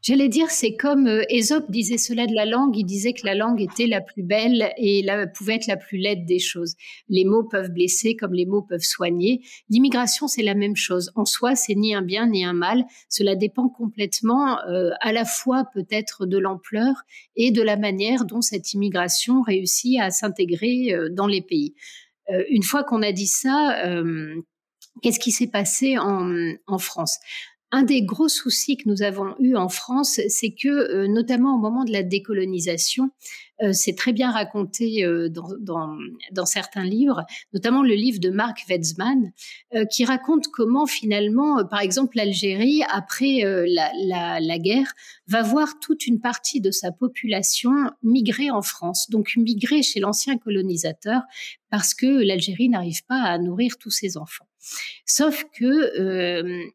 J'allais 0.00 0.28
dire, 0.28 0.50
c'est 0.50 0.76
comme 0.76 1.06
euh, 1.06 1.22
Ésope 1.28 1.70
disait 1.70 1.98
cela 1.98 2.26
de 2.26 2.34
la 2.34 2.46
langue, 2.46 2.76
il 2.76 2.84
disait 2.84 3.12
que 3.12 3.26
la 3.26 3.34
langue 3.34 3.60
était 3.60 3.86
la 3.86 4.00
plus 4.00 4.22
belle 4.22 4.72
et 4.78 5.02
la, 5.02 5.26
pouvait 5.26 5.56
être 5.56 5.66
la 5.66 5.76
plus 5.76 5.98
laide 5.98 6.24
des 6.24 6.38
choses. 6.38 6.74
Les 7.08 7.24
mots 7.24 7.44
peuvent 7.44 7.70
blesser 7.70 8.16
comme 8.16 8.32
les 8.32 8.46
mots 8.46 8.62
peuvent 8.62 8.80
soigner. 8.80 9.42
L'immigration, 9.68 10.26
c'est 10.26 10.42
la 10.42 10.54
même 10.54 10.76
chose. 10.76 11.12
En 11.16 11.24
soi, 11.24 11.54
c'est 11.54 11.74
ni 11.74 11.94
un 11.94 12.02
bien 12.02 12.26
ni 12.28 12.44
un 12.44 12.54
mal. 12.54 12.84
Cela 13.08 13.34
dépend 13.34 13.68
complètement 13.68 14.58
euh, 14.66 14.90
à 15.00 15.12
la 15.12 15.24
fois 15.24 15.64
peut-être 15.74 16.24
de 16.24 16.38
l'ampleur 16.38 16.94
et 17.36 17.50
de 17.50 17.62
la 17.62 17.76
manière 17.76 18.24
dont 18.24 18.40
cette 18.40 18.72
immigration 18.72 19.42
réussit 19.42 20.00
à 20.00 20.10
s'intégrer 20.10 20.94
euh, 20.94 21.08
dans 21.10 21.26
les 21.26 21.42
pays. 21.42 21.74
une 22.50 22.62
fois 22.62 22.84
qu'on 22.84 23.02
a 23.02 23.10
dit 23.10 23.26
ça, 23.26 23.82
qu'est-ce 25.02 25.18
qui 25.18 25.32
s'est 25.32 25.46
passé 25.46 25.96
en 25.98 26.78
France? 26.78 27.18
Un 27.70 27.82
des 27.82 28.02
gros 28.02 28.28
soucis 28.28 28.76
que 28.78 28.88
nous 28.88 29.02
avons 29.02 29.34
eu 29.40 29.54
en 29.54 29.68
France, 29.68 30.20
c'est 30.28 30.50
que, 30.50 30.68
euh, 30.68 31.06
notamment 31.06 31.54
au 31.54 31.58
moment 31.58 31.84
de 31.84 31.92
la 31.92 32.02
décolonisation, 32.02 33.10
euh, 33.60 33.72
c'est 33.72 33.94
très 33.94 34.12
bien 34.12 34.30
raconté 34.30 35.04
euh, 35.04 35.28
dans, 35.28 35.48
dans, 35.60 35.98
dans, 36.32 36.46
certains 36.46 36.84
livres, 36.84 37.26
notamment 37.52 37.82
le 37.82 37.94
livre 37.94 38.20
de 38.20 38.30
Marc 38.30 38.64
Wetzmann, 38.68 39.32
qui 39.90 40.04
raconte 40.04 40.48
comment 40.48 40.86
finalement, 40.86 41.64
par 41.66 41.80
exemple, 41.80 42.16
l'Algérie, 42.16 42.82
après 42.90 43.40
la, 43.42 43.90
la, 43.96 44.40
la, 44.40 44.58
guerre, 44.58 44.94
va 45.26 45.42
voir 45.42 45.78
toute 45.80 46.06
une 46.06 46.20
partie 46.20 46.60
de 46.60 46.70
sa 46.70 46.90
population 46.90 47.72
migrer 48.02 48.50
en 48.50 48.62
France, 48.62 49.10
donc 49.10 49.36
migrer 49.36 49.82
chez 49.82 50.00
l'ancien 50.00 50.38
colonisateur, 50.38 51.22
parce 51.70 51.92
que 51.92 52.06
l'Algérie 52.06 52.68
n'arrive 52.68 53.04
pas 53.06 53.20
à 53.20 53.38
nourrir 53.38 53.76
tous 53.78 53.90
ses 53.90 54.16
enfants. 54.16 54.46
Sauf 55.04 55.44
que 55.58 56.70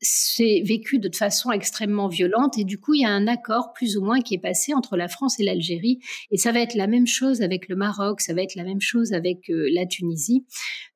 c'est 0.00 0.62
vécu 0.64 0.98
de 0.98 1.14
façon 1.14 1.52
extrêmement 1.52 2.08
violente 2.08 2.56
et 2.58 2.64
du 2.64 2.78
coup 2.78 2.94
il 2.94 3.02
y 3.02 3.04
a 3.04 3.10
un 3.10 3.26
accord 3.26 3.72
plus 3.72 3.96
ou 3.96 4.04
moins 4.04 4.20
qui 4.20 4.34
est 4.34 4.38
passé 4.38 4.72
entre 4.72 4.96
la 4.96 5.08
France 5.08 5.38
et 5.38 5.44
l'Algérie 5.44 6.00
et 6.30 6.38
ça 6.38 6.52
va 6.52 6.60
être 6.60 6.74
la 6.74 6.86
même 6.86 7.06
chose 7.06 7.42
avec 7.42 7.68
le 7.68 7.76
Maroc, 7.76 8.20
ça 8.20 8.32
va 8.32 8.42
être 8.42 8.54
la 8.54 8.64
même 8.64 8.80
chose 8.80 9.12
avec 9.12 9.50
euh, 9.50 9.68
la 9.72 9.86
Tunisie. 9.86 10.44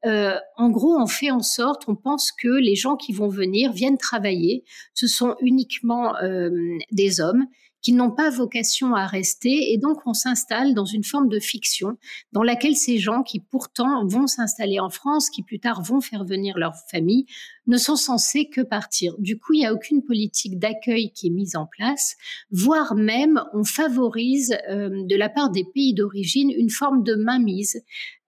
Euh, 0.07 0.37
en 0.57 0.71
gros, 0.71 0.97
on 0.99 1.07
fait 1.07 1.31
en 1.31 1.41
sorte, 1.41 1.85
on 1.89 1.97
pense 1.97 2.33
que 2.33 2.49
les 2.49 2.75
gens 2.75 2.97
qui 2.97 3.13
vont 3.13 3.29
venir 3.29 3.73
viennent 3.73 3.99
travailler, 3.99 4.65
ce 4.95 5.07
sont 5.07 5.37
uniquement 5.41 6.17
euh, 6.23 6.51
des 6.91 7.21
hommes 7.21 7.47
qui 7.85 7.93
n'ont 7.93 8.11
pas 8.11 8.31
vocation 8.31 8.95
à 8.95 9.07
rester 9.07 9.73
et 9.73 9.79
donc 9.79 9.99
on 10.07 10.15
s'installe 10.15 10.73
dans 10.73 10.87
une 10.87 11.05
forme 11.05 11.29
de 11.29 11.39
fiction 11.39 11.99
dans 12.33 12.43
laquelle 12.43 12.77
ces 12.77 12.97
gens 12.97 13.23
qui 13.23 13.41
pourtant 13.41 14.07
vont 14.07 14.27
s'installer 14.27 14.81
en 14.81 14.89
France, 14.89 15.29
qui 15.29 15.43
plus 15.43 15.61
tard 15.61 15.83
vont 15.83 16.01
faire 16.01 16.25
venir 16.25 16.57
leur 16.57 16.73
famille, 16.91 17.27
ne 17.67 17.77
sont 17.77 17.97
censés 17.97 18.49
que 18.49 18.61
partir. 18.61 19.15
Du 19.19 19.39
coup, 19.39 19.55
il 19.55 19.61
n'y 19.61 19.67
a 19.67 19.73
aucune 19.73 20.03
politique 20.03 20.59
d'accueil 20.59 21.11
qui 21.13 21.29
est 21.29 21.31
mise 21.31 21.57
en 21.57 21.67
place, 21.67 22.17
voire 22.51 22.95
même 22.95 23.43
on 23.53 23.65
favorise 23.65 24.57
euh, 24.69 24.91
de 25.05 25.17
la 25.17 25.29
part 25.29 25.51
des 25.51 25.65
pays 25.65 25.95
d'origine 25.95 26.51
une 26.51 26.71
forme 26.71 27.03
de 27.03 27.15
mainmise 27.15 27.83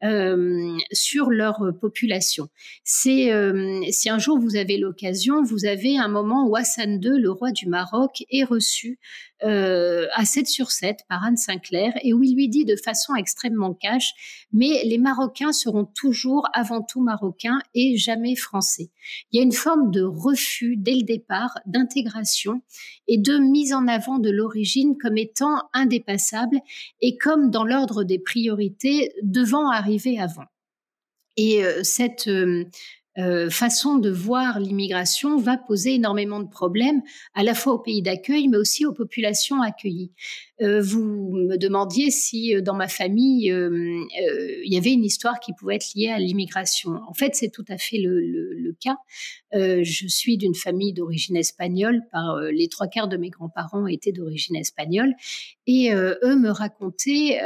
euh, 0.05 0.77
sur 0.93 1.31
leur 1.31 1.73
population. 1.81 2.51
C'est 2.85 3.33
euh, 3.33 3.81
si 3.91 4.11
un 4.11 4.19
jour 4.19 4.39
vous 4.39 4.57
avez 4.57 4.77
l'occasion, 4.77 5.43
vous 5.43 5.65
avez 5.65 5.97
un 5.97 6.09
moment 6.09 6.47
où 6.47 6.55
Hassan 6.55 7.01
II, 7.03 7.19
le 7.19 7.31
roi 7.31 7.51
du 7.51 7.67
Maroc, 7.67 8.23
est 8.31 8.45
reçu 8.45 8.99
euh, 9.43 10.07
à 10.13 10.27
7 10.27 10.47
sur 10.49 10.71
7 10.71 11.01
par 11.09 11.25
Anne 11.25 11.39
Sinclair 11.39 11.93
et 12.03 12.13
où 12.13 12.23
il 12.23 12.35
lui 12.35 12.49
dit 12.49 12.67
de 12.67 12.77
façon 12.77 13.15
extrêmement 13.15 13.73
cash, 13.73 14.13
mais 14.53 14.83
les 14.85 14.99
Marocains 14.99 15.53
seront 15.53 15.85
toujours 15.85 16.47
avant 16.53 16.83
tout 16.83 17.03
marocains 17.03 17.61
et 17.75 17.97
jamais 17.97 18.37
français. 18.37 18.91
Il 19.31 19.39
y 19.39 19.41
a 19.41 19.43
une 19.43 19.53
forme 19.53 19.91
de 19.91 20.03
refus 20.03 20.77
dès 20.77 20.95
le 20.95 21.03
départ 21.03 21.59
d'intégration 21.67 22.63
et 23.09 23.19
de 23.19 23.39
mise 23.39 23.73
en 23.73 23.89
avant 23.89 24.19
de 24.19 24.31
l'origine 24.31 24.97
comme 25.01 25.19
étant 25.19 25.63
indépassable 25.73 26.59
et 27.01 27.17
comme 27.17 27.51
dans 27.51 27.65
l'ordre 27.65 28.05
des 28.05 28.19
priorités 28.19 29.13
devant 29.23 29.69
arriver 29.71 30.19
avant. 30.19 30.47
Et 31.37 31.65
euh, 31.65 31.83
cette 31.83 32.29
euh, 33.19 33.47
euh, 33.47 33.51
façon 33.51 33.97
de 33.97 34.11
voir 34.11 34.61
l'immigration 34.61 35.39
va 35.39 35.57
poser 35.57 35.95
énormément 35.95 36.41
de 36.41 36.49
problèmes 36.49 37.03
à 37.35 37.43
la 37.43 37.55
fois 37.55 37.75
aux 37.75 37.79
pays 37.79 38.03
d'accueil, 38.03 38.49
mais 38.49 38.57
aussi 38.57 38.87
aux 38.87 38.93
populations 38.93 39.63
accueillies. 39.63 40.13
Euh, 40.63 40.81
vous 40.81 41.05
me 41.05 41.59
demandiez 41.59 42.11
si 42.11 42.55
euh, 42.55 42.63
dans 42.63 42.75
ma 42.75 42.89
famille 42.89 43.53
euh, 43.53 44.03
il 44.65 44.73
y 44.73 44.79
avait 44.79 44.93
une 44.93 45.05
histoire 45.05 45.39
qui 45.39 45.53
pouvait 45.53 45.77
être 45.77 45.95
liée 45.95 46.09
à 46.09 46.19
l'immigration. 46.19 46.99
En 47.09 47.13
fait, 47.13 47.35
c'est 47.35 47.51
tout 47.51 47.65
à 47.69 47.77
fait 47.77 47.99
le, 47.99 48.21
le, 48.21 48.55
le 48.55 48.73
cas. 48.73 48.97
je 49.53 50.07
suis 50.09 50.39
d'une 50.39 50.55
famille 50.55 50.93
d'origine 50.93 51.37
espagnole. 51.37 52.03
Par 52.11 52.41
les 52.41 52.69
trois 52.69 52.89
quarts 52.89 53.09
de 53.09 53.17
mes 53.17 53.31
grands-parents 53.31 53.87
étaient 53.87 54.13
d'origine 54.13 54.57
espagnole, 54.57 55.15
et 55.67 55.93
eux 55.93 56.37
me 56.37 56.51
racontaient 56.51 57.39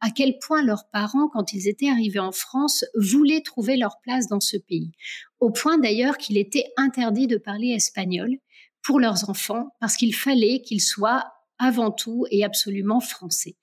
à 0.00 0.10
quel 0.10 0.38
point 0.38 0.62
leurs 0.64 0.88
parents, 0.90 1.28
quand 1.28 1.52
ils 1.52 1.68
étaient 1.68 1.88
arrivés 1.88 2.18
en 2.18 2.32
France, 2.32 2.84
voulaient 2.94 3.42
trouver 3.42 3.76
leur 3.76 4.00
place 4.02 4.28
dans 4.28 4.40
ce 4.40 4.56
pays. 4.56 4.92
Au 5.40 5.50
point 5.50 5.78
d'ailleurs 5.78 6.18
qu'il 6.18 6.36
était 6.38 6.72
interdit 6.76 7.26
de 7.26 7.36
parler 7.36 7.68
espagnol 7.68 8.30
pour 8.82 9.00
leurs 9.00 9.28
enfants 9.28 9.68
parce 9.80 9.96
qu'il 9.96 10.14
fallait 10.14 10.60
qu'ils 10.60 10.82
soient 10.82 11.24
avant 11.58 11.90
tout 11.90 12.26
et 12.30 12.44
absolument 12.44 13.00
français. 13.00 13.56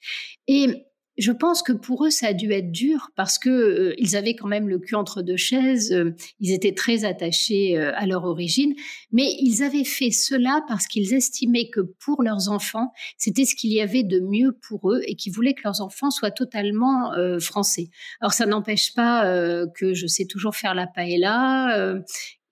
Et 0.47 0.85
je 1.21 1.31
pense 1.31 1.61
que 1.61 1.71
pour 1.71 2.05
eux, 2.05 2.09
ça 2.09 2.27
a 2.27 2.33
dû 2.33 2.51
être 2.51 2.71
dur 2.71 3.11
parce 3.15 3.37
que 3.37 3.49
euh, 3.49 3.93
ils 3.99 4.15
avaient 4.15 4.35
quand 4.35 4.47
même 4.47 4.67
le 4.67 4.79
cul 4.79 4.95
entre 4.95 5.21
deux 5.21 5.37
chaises. 5.37 5.91
Euh, 5.91 6.15
ils 6.39 6.51
étaient 6.51 6.73
très 6.73 7.05
attachés 7.05 7.77
euh, 7.77 7.91
à 7.95 8.07
leur 8.07 8.25
origine, 8.25 8.73
mais 9.11 9.35
ils 9.39 9.61
avaient 9.61 9.83
fait 9.83 10.09
cela 10.09 10.63
parce 10.67 10.87
qu'ils 10.87 11.13
estimaient 11.13 11.69
que 11.69 11.81
pour 11.81 12.23
leurs 12.23 12.49
enfants, 12.49 12.91
c'était 13.17 13.45
ce 13.45 13.55
qu'il 13.55 13.71
y 13.71 13.81
avait 13.81 14.01
de 14.01 14.19
mieux 14.19 14.57
pour 14.67 14.91
eux 14.91 15.01
et 15.05 15.15
qu'ils 15.15 15.31
voulaient 15.31 15.53
que 15.53 15.61
leurs 15.63 15.81
enfants 15.81 16.09
soient 16.09 16.31
totalement 16.31 17.11
français. 17.39 17.89
Alors 18.19 18.33
ça 18.33 18.45
n'empêche 18.45 18.93
pas 18.93 19.25
que 19.75 19.93
je 19.93 20.07
sais 20.07 20.25
toujours 20.25 20.55
faire 20.55 20.73
la 20.73 20.87
paella, 20.87 22.01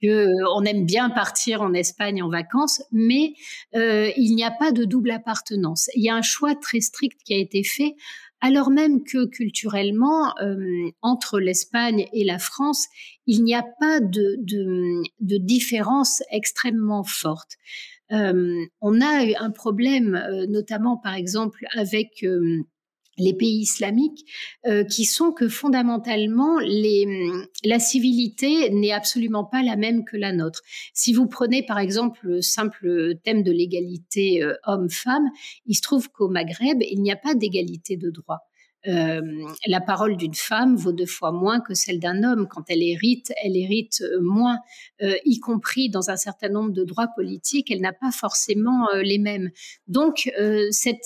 euh, 0.06 0.28
on 0.56 0.64
aime 0.64 0.86
bien 0.86 1.10
partir 1.10 1.62
en 1.62 1.74
Espagne 1.74 2.24
en 2.24 2.30
vacances, 2.30 2.82
mais 2.92 3.34
il 3.74 4.36
n'y 4.36 4.44
a 4.44 4.52
pas 4.52 4.72
de 4.72 4.86
double 4.86 5.12
appartenance. 5.12 5.90
Il 5.96 6.04
y 6.04 6.10
a 6.10 6.16
un 6.16 6.22
choix 6.22 6.56
très 6.56 6.82
strict 6.82 7.20
qui 7.26 7.34
a 7.34 7.38
été 7.38 7.64
fait, 7.64 7.96
alors 8.42 8.70
même 8.70 9.04
que 9.04 9.26
culturellement, 9.26 10.34
euh, 10.42 10.90
entre 11.02 11.40
l'Espagne 11.40 12.08
et 12.14 12.24
la 12.24 12.40
France, 12.40 12.88
il 13.28 13.44
n'y 13.44 13.56
a 13.56 13.66
pas 13.80 14.00
de, 14.00 14.38
de, 15.20 15.38
différence 15.38 16.24
extrêmement 16.32 17.04
forte. 17.04 17.58
on 18.10 19.02
a 19.02 19.40
un 19.40 19.52
problème, 19.52 20.20
notamment 20.48 20.98
par 20.98 21.14
exemple 21.14 21.66
avec 21.76 22.26
les 23.20 23.34
pays 23.34 23.60
islamiques, 23.60 24.26
euh, 24.66 24.84
qui 24.84 25.06
sont 25.06 25.32
que 25.32 25.48
fondamentalement, 25.48 26.60
les, 26.60 27.06
la 27.64 27.80
civilité 27.80 28.70
n'est 28.70 28.92
absolument 28.92 29.46
pas 29.46 29.64
la 29.64 29.76
même 29.76 30.06
que 30.06 30.18
la 30.18 30.32
nôtre. 30.32 30.62
Si 30.94 31.14
vous 31.14 31.28
prenez 31.28 31.64
par 31.64 31.80
exemple 31.80 32.20
le 32.24 32.42
simple 32.42 33.16
thème 33.24 33.44
de 33.44 33.52
l'égalité 33.52 34.44
euh, 34.44 34.54
homme-femme, 34.66 35.30
il 35.66 35.76
se 35.76 35.82
trouve 35.82 36.10
qu'au 36.10 36.30
Maghreb, 36.30 36.82
il 36.90 37.02
n'y 37.02 37.12
a 37.12 37.16
pas 37.16 37.36
d'égalité 37.36 37.98
de 37.98 38.10
droit. 38.10 38.49
Euh, 38.90 39.22
la 39.68 39.82
parole 39.82 40.18
d'une 40.18 40.34
femme 40.34 40.76
vaut 40.76 40.92
deux 40.92 41.06
fois 41.06 41.32
moins 41.32 41.60
que 41.60 41.74
celle 41.74 42.00
d'un 42.00 42.24
homme. 42.24 42.48
Quand 42.50 42.64
elle 42.70 42.82
hérite, 42.82 43.32
elle 43.44 43.56
hérite 43.56 44.02
euh, 44.02 44.20
moins, 44.22 44.58
euh, 45.02 45.14
y 45.26 45.40
compris 45.40 45.90
dans 45.90 46.10
un 46.10 46.18
certain 46.18 46.50
nombre 46.50 46.72
de 46.72 46.84
droits 46.84 47.10
politiques, 47.16 47.70
elle 47.72 47.82
n'a 47.82 47.94
pas 47.94 48.12
forcément 48.12 48.88
les 49.02 49.18
mêmes. 49.18 49.50
Donc 49.88 50.32
cette, 50.72 51.04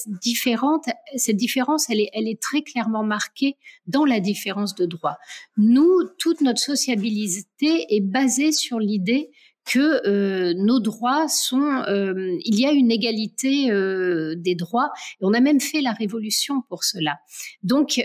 cette 1.16 1.36
différence, 1.36 1.90
elle 1.90 2.00
est, 2.00 2.10
elle 2.14 2.28
est 2.28 2.42
très 2.42 2.62
clairement 2.62 3.04
marquée 3.04 3.58
dans 3.88 4.06
la 4.06 4.20
différence 4.20 4.76
de 4.76 4.86
droits. 4.86 5.18
Nous, 5.58 6.04
toute 6.18 6.42
notre 6.42 6.60
sociabilité 6.60 7.86
est 7.90 8.02
basée 8.02 8.52
sur 8.52 8.80
l'idée 8.80 9.32
que 9.66 10.08
euh, 10.08 10.54
nos 10.56 10.80
droits 10.80 11.28
sont, 11.28 11.84
euh, 11.88 12.38
il 12.44 12.60
y 12.60 12.66
a 12.66 12.72
une 12.72 12.92
égalité 12.92 13.72
euh, 13.72 14.36
des 14.36 14.56
droits, 14.56 14.92
et 15.22 15.26
on 15.26 15.34
a 15.34 15.40
même 15.40 15.60
fait 15.60 15.82
la 15.82 15.94
révolution 15.94 16.62
pour 16.68 16.84
cela. 16.84 17.20
Donc 17.64 18.02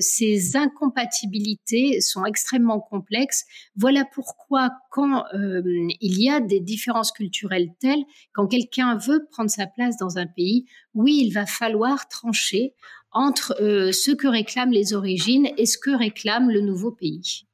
ces 0.00 0.56
incompatibilités 0.56 2.00
sont 2.00 2.24
extrêmement 2.24 2.80
complexes. 2.80 3.44
Voilà 3.76 4.04
pourquoi 4.14 4.70
quand 4.90 5.24
il 5.32 6.22
y 6.22 6.30
a 6.30 6.40
des 6.40 6.60
différences 6.60 7.12
culturelles 7.12 7.70
telles, 7.80 8.04
quand 8.32 8.46
quelqu'un 8.46 8.96
veut 8.96 9.26
prendre 9.30 9.50
sa 9.50 9.66
place 9.66 9.96
dans 9.96 10.18
un 10.18 10.26
pays, 10.26 10.66
oui, 10.94 11.22
il 11.24 11.32
va 11.32 11.46
falloir 11.46 12.08
trancher 12.08 12.74
entre 13.12 13.54
ce 13.92 14.10
que 14.10 14.26
réclament 14.26 14.72
les 14.72 14.94
origines 14.94 15.48
et 15.56 15.66
ce 15.66 15.78
que 15.78 15.90
réclame 15.90 16.50
le 16.50 16.60
nouveau 16.60 16.92
pays. 16.92 17.46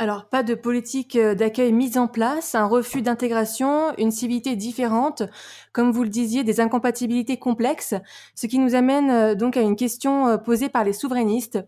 Alors, 0.00 0.28
pas 0.28 0.44
de 0.44 0.54
politique 0.54 1.16
euh, 1.16 1.34
d'accueil 1.34 1.72
mise 1.72 1.98
en 1.98 2.06
place, 2.06 2.54
un 2.54 2.66
refus 2.66 3.02
d'intégration, 3.02 3.92
une 3.98 4.12
civilité 4.12 4.54
différente, 4.54 5.24
comme 5.72 5.90
vous 5.90 6.04
le 6.04 6.08
disiez, 6.08 6.44
des 6.44 6.60
incompatibilités 6.60 7.36
complexes, 7.36 7.94
ce 8.36 8.46
qui 8.46 8.60
nous 8.60 8.76
amène 8.76 9.10
euh, 9.10 9.34
donc 9.34 9.56
à 9.56 9.60
une 9.60 9.74
question 9.74 10.28
euh, 10.28 10.36
posée 10.36 10.68
par 10.68 10.84
les 10.84 10.92
souverainistes. 10.92 11.58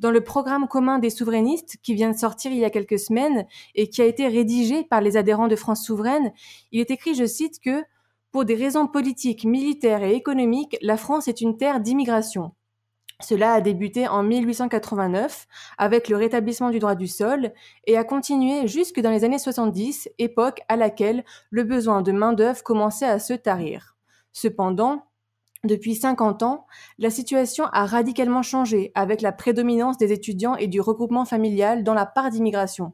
Dans 0.00 0.10
le 0.10 0.20
programme 0.20 0.68
commun 0.68 0.98
des 0.98 1.08
souverainistes, 1.08 1.78
qui 1.82 1.94
vient 1.94 2.10
de 2.10 2.16
sortir 2.18 2.52
il 2.52 2.58
y 2.58 2.64
a 2.66 2.70
quelques 2.70 2.98
semaines 2.98 3.46
et 3.74 3.88
qui 3.88 4.02
a 4.02 4.04
été 4.04 4.28
rédigé 4.28 4.84
par 4.84 5.00
les 5.00 5.16
adhérents 5.16 5.48
de 5.48 5.56
France 5.56 5.82
souveraine, 5.82 6.32
il 6.72 6.80
est 6.80 6.90
écrit, 6.90 7.14
je 7.14 7.24
cite, 7.24 7.58
que 7.58 7.82
pour 8.32 8.44
des 8.44 8.54
raisons 8.54 8.86
politiques, 8.86 9.46
militaires 9.46 10.02
et 10.02 10.12
économiques, 10.14 10.76
la 10.82 10.98
France 10.98 11.26
est 11.26 11.40
une 11.40 11.56
terre 11.56 11.80
d'immigration. 11.80 12.52
Cela 13.20 13.54
a 13.54 13.60
débuté 13.60 14.06
en 14.06 14.22
1889 14.22 15.48
avec 15.76 16.08
le 16.08 16.16
rétablissement 16.16 16.70
du 16.70 16.78
droit 16.78 16.94
du 16.94 17.08
sol 17.08 17.52
et 17.86 17.96
a 17.96 18.04
continué 18.04 18.68
jusque 18.68 19.00
dans 19.00 19.10
les 19.10 19.24
années 19.24 19.40
70, 19.40 20.08
époque 20.18 20.60
à 20.68 20.76
laquelle 20.76 21.24
le 21.50 21.64
besoin 21.64 22.02
de 22.02 22.12
main-d'œuvre 22.12 22.62
commençait 22.62 23.08
à 23.08 23.18
se 23.18 23.34
tarir. 23.34 23.96
Cependant, 24.32 25.08
depuis 25.64 25.96
50 25.96 26.44
ans, 26.44 26.66
la 26.98 27.10
situation 27.10 27.64
a 27.72 27.86
radicalement 27.86 28.42
changé 28.42 28.92
avec 28.94 29.20
la 29.20 29.32
prédominance 29.32 29.98
des 29.98 30.12
étudiants 30.12 30.54
et 30.54 30.68
du 30.68 30.80
regroupement 30.80 31.24
familial 31.24 31.82
dans 31.82 31.94
la 31.94 32.06
part 32.06 32.30
d'immigration. 32.30 32.92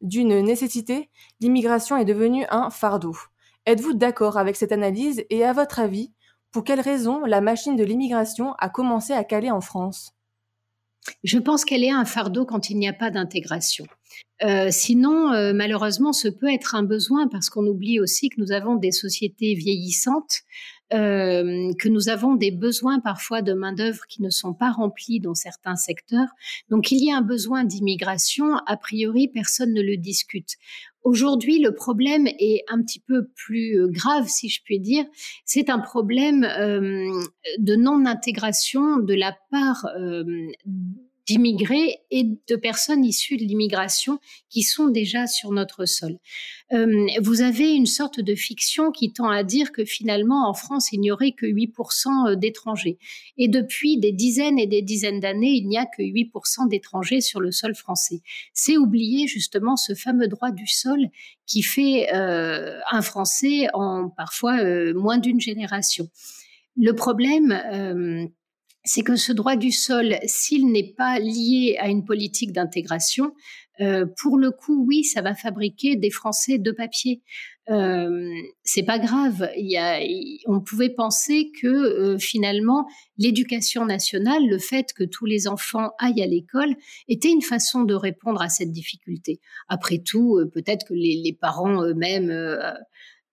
D'une 0.00 0.40
nécessité, 0.40 1.08
l'immigration 1.40 1.96
est 1.96 2.04
devenue 2.04 2.46
un 2.50 2.70
fardeau. 2.70 3.16
Êtes-vous 3.66 3.94
d'accord 3.94 4.36
avec 4.36 4.56
cette 4.56 4.72
analyse 4.72 5.24
et 5.30 5.44
à 5.44 5.52
votre 5.52 5.78
avis, 5.78 6.12
pour 6.54 6.62
quelles 6.62 6.80
raisons 6.80 7.24
la 7.24 7.40
machine 7.40 7.74
de 7.74 7.82
l'immigration 7.82 8.54
a 8.60 8.68
commencé 8.70 9.12
à 9.12 9.24
caler 9.24 9.50
en 9.50 9.60
France? 9.60 10.12
Je 11.24 11.38
pense 11.38 11.64
qu'elle 11.64 11.82
est 11.82 11.90
un 11.90 12.04
fardeau 12.04 12.46
quand 12.46 12.70
il 12.70 12.78
n'y 12.78 12.88
a 12.88 12.92
pas 12.92 13.10
d'intégration. 13.10 13.84
Euh, 14.44 14.68
sinon, 14.70 15.32
euh, 15.32 15.52
malheureusement, 15.52 16.12
ce 16.12 16.28
peut 16.28 16.52
être 16.52 16.76
un 16.76 16.84
besoin 16.84 17.26
parce 17.26 17.50
qu'on 17.50 17.66
oublie 17.66 17.98
aussi 17.98 18.28
que 18.28 18.40
nous 18.40 18.52
avons 18.52 18.76
des 18.76 18.92
sociétés 18.92 19.54
vieillissantes, 19.54 20.42
euh, 20.92 21.72
que 21.80 21.88
nous 21.88 22.08
avons 22.08 22.36
des 22.36 22.52
besoins 22.52 23.00
parfois 23.00 23.42
de 23.42 23.52
main-d'œuvre 23.52 24.06
qui 24.08 24.22
ne 24.22 24.30
sont 24.30 24.54
pas 24.54 24.70
remplis 24.70 25.18
dans 25.18 25.34
certains 25.34 25.76
secteurs. 25.76 26.28
Donc, 26.70 26.92
il 26.92 27.04
y 27.04 27.10
a 27.10 27.16
un 27.16 27.22
besoin 27.22 27.64
d'immigration. 27.64 28.58
A 28.66 28.76
priori, 28.76 29.26
personne 29.26 29.72
ne 29.72 29.82
le 29.82 29.96
discute. 29.96 30.54
Aujourd'hui, 31.04 31.58
le 31.58 31.74
problème 31.74 32.26
est 32.26 32.64
un 32.68 32.82
petit 32.82 32.98
peu 32.98 33.28
plus 33.36 33.78
euh, 33.78 33.88
grave, 33.88 34.26
si 34.26 34.48
je 34.48 34.62
puis 34.64 34.80
dire. 34.80 35.04
C'est 35.44 35.68
un 35.68 35.78
problème 35.78 36.44
euh, 36.44 37.10
de 37.58 37.76
non-intégration 37.76 38.96
de 38.96 39.14
la 39.14 39.36
part 39.50 39.86
euh, 39.98 40.24
d'immigrés 41.26 42.00
et 42.10 42.24
de 42.24 42.56
personnes 42.56 43.04
issues 43.04 43.36
de 43.36 43.44
l'immigration 43.44 44.18
qui 44.50 44.62
sont 44.62 44.88
déjà 44.88 45.26
sur 45.26 45.52
notre 45.52 45.86
sol. 45.86 46.18
Euh, 46.72 47.06
vous 47.22 47.40
avez 47.40 47.72
une 47.74 47.86
sorte 47.86 48.20
de 48.20 48.34
fiction 48.34 48.90
qui 48.90 49.12
tend 49.12 49.28
à 49.30 49.42
dire 49.42 49.72
que 49.72 49.84
finalement 49.84 50.48
en 50.48 50.54
France 50.54 50.92
il 50.92 51.00
n'y 51.00 51.10
aurait 51.10 51.32
que 51.32 51.46
8% 51.46 52.32
euh, 52.32 52.36
d'étrangers. 52.36 52.98
Et 53.38 53.48
depuis 53.48 53.98
des 53.98 54.12
dizaines 54.12 54.58
et 54.58 54.66
des 54.66 54.82
dizaines 54.82 55.20
d'années, 55.20 55.52
il 55.52 55.66
n'y 55.66 55.78
a 55.78 55.86
que 55.86 56.02
8% 56.02 56.68
d'étrangers 56.68 57.20
sur 57.20 57.40
le 57.40 57.52
sol 57.52 57.74
français. 57.74 58.20
C'est 58.52 58.76
oublier 58.76 59.26
justement 59.26 59.76
ce 59.76 59.94
fameux 59.94 60.28
droit 60.28 60.50
du 60.50 60.66
sol 60.66 61.08
qui 61.46 61.62
fait 61.62 62.08
euh, 62.14 62.78
un 62.90 63.02
Français 63.02 63.68
en 63.74 64.08
parfois 64.08 64.62
moins 64.94 65.18
d'une 65.18 65.40
génération. 65.40 66.08
Le 66.76 66.92
problème, 66.92 68.30
c'est 68.84 69.02
que 69.02 69.16
ce 69.16 69.32
droit 69.32 69.56
du 69.56 69.72
sol, 69.72 70.16
s'il 70.26 70.70
n'est 70.70 70.92
pas 70.92 71.18
lié 71.18 71.76
à 71.80 71.88
une 71.88 72.04
politique 72.04 72.52
d'intégration, 72.52 73.32
euh, 73.80 74.06
pour 74.20 74.38
le 74.38 74.50
coup, 74.50 74.84
oui, 74.86 75.04
ça 75.04 75.20
va 75.20 75.34
fabriquer 75.34 75.96
des 75.96 76.10
Français 76.10 76.58
de 76.58 76.70
papier. 76.70 77.22
Euh, 77.70 78.30
c'est 78.62 78.82
pas 78.82 78.98
grave. 78.98 79.48
On 80.46 80.60
pouvait 80.60 80.90
penser 80.90 81.50
que 81.60 81.66
euh, 81.66 82.18
finalement, 82.18 82.86
l'éducation 83.18 83.86
nationale, 83.86 84.46
le 84.46 84.58
fait 84.58 84.92
que 84.92 85.02
tous 85.02 85.24
les 85.24 85.48
enfants 85.48 85.90
aillent 85.98 86.22
à 86.22 86.26
l'école, 86.26 86.76
était 87.08 87.30
une 87.30 87.42
façon 87.42 87.82
de 87.82 87.94
répondre 87.94 88.42
à 88.42 88.48
cette 88.48 88.70
difficulté. 88.70 89.40
Après 89.68 89.98
tout, 89.98 90.38
peut-être 90.52 90.86
que 90.86 90.94
les 90.94 91.36
parents 91.40 91.82
eux-mêmes 91.82 92.30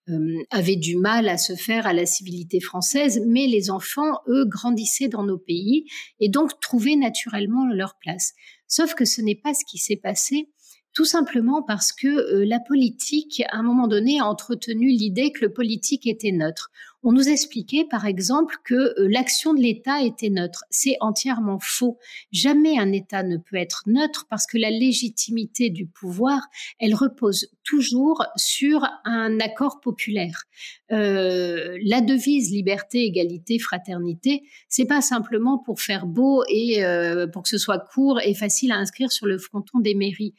euh, 0.10 0.44
avaient 0.50 0.76
du 0.76 0.98
mal 0.98 1.30
à 1.30 1.38
se 1.38 1.56
faire 1.56 1.86
à 1.88 1.94
la 1.94 2.06
civilité 2.06 2.60
française, 2.60 3.22
mais 3.28 3.48
les 3.48 3.70
enfants, 3.70 4.20
eux, 4.28 4.46
grandissaient 4.46 5.10
dans 5.10 5.24
nos 5.24 5.38
pays 5.38 5.86
et 6.20 6.30
donc 6.30 6.60
trouvaient 6.60 6.96
naturellement 6.96 7.68
leur 7.68 7.96
place. 8.00 8.34
Sauf 8.68 8.96
que 8.96 9.06
ce 9.06 9.22
n'est 9.22 9.36
pas 9.36 9.54
ce 9.54 9.64
qui 9.66 9.78
s'est 9.78 10.00
passé 10.02 10.50
tout 10.94 11.06
simplement 11.06 11.64
parce 11.64 11.94
que 11.94 12.08
euh, 12.08 12.46
la 12.46 12.60
politique, 12.60 13.42
à 13.52 13.58
un 13.58 13.64
moment 13.64 13.88
donné, 13.88 14.20
a 14.20 14.26
entretenu 14.26 14.90
l'idée 14.90 15.32
que 15.32 15.46
le 15.46 15.54
politique 15.54 16.06
était 16.06 16.32
neutre. 16.32 16.70
On 17.04 17.14
nous 17.14 17.30
expliquait, 17.30 17.86
par 17.90 18.06
exemple, 18.06 18.58
que 18.64 18.76
euh, 18.76 19.08
l'action 19.10 19.56
de 19.56 19.62
l'État 19.62 20.04
était 20.04 20.30
neutre. 20.30 20.66
C'est 20.70 20.98
entièrement 21.00 21.58
faux. 21.60 21.98
Jamais 22.32 22.78
un 22.78 22.92
État 22.92 23.24
ne 23.24 23.38
peut 23.38 23.56
être 23.56 23.84
neutre 23.88 24.28
parce 24.30 24.46
que 24.46 24.60
la 24.60 24.70
légitimité 24.70 25.72
du 25.72 25.88
pouvoir, 25.88 26.42
elle 26.80 26.94
repose 26.94 27.48
toujours 27.64 28.24
sur 28.36 28.88
un 29.04 29.40
accord 29.40 29.80
populaire. 29.80 30.44
Euh, 30.92 31.80
la 31.84 32.02
devise 32.02 32.52
liberté, 32.52 33.06
égalité, 33.06 33.58
fraternité, 33.58 34.44
c'est 34.70 34.86
pas 34.86 35.02
simplement 35.02 35.58
pour 35.58 35.82
faire 35.82 36.06
beau 36.06 36.44
et 36.50 36.84
euh, 36.84 37.26
pour 37.26 37.44
que 37.44 37.50
ce 37.50 37.58
soit 37.58 37.80
court 37.80 38.20
et 38.22 38.36
facile 38.36 38.72
à 38.72 38.76
inscrire 38.76 39.12
sur 39.12 39.26
le 39.26 39.40
fronton 39.40 39.80
des 39.80 39.96
mairies. 39.96 40.36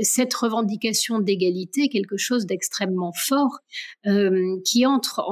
Cette 0.00 0.34
revendication 0.34 1.18
d'égalité, 1.18 1.88
quelque 1.88 2.16
chose 2.16 2.46
d'extrêmement 2.46 3.12
fort, 3.12 3.60
qui 4.64 4.86
entre 4.86 5.20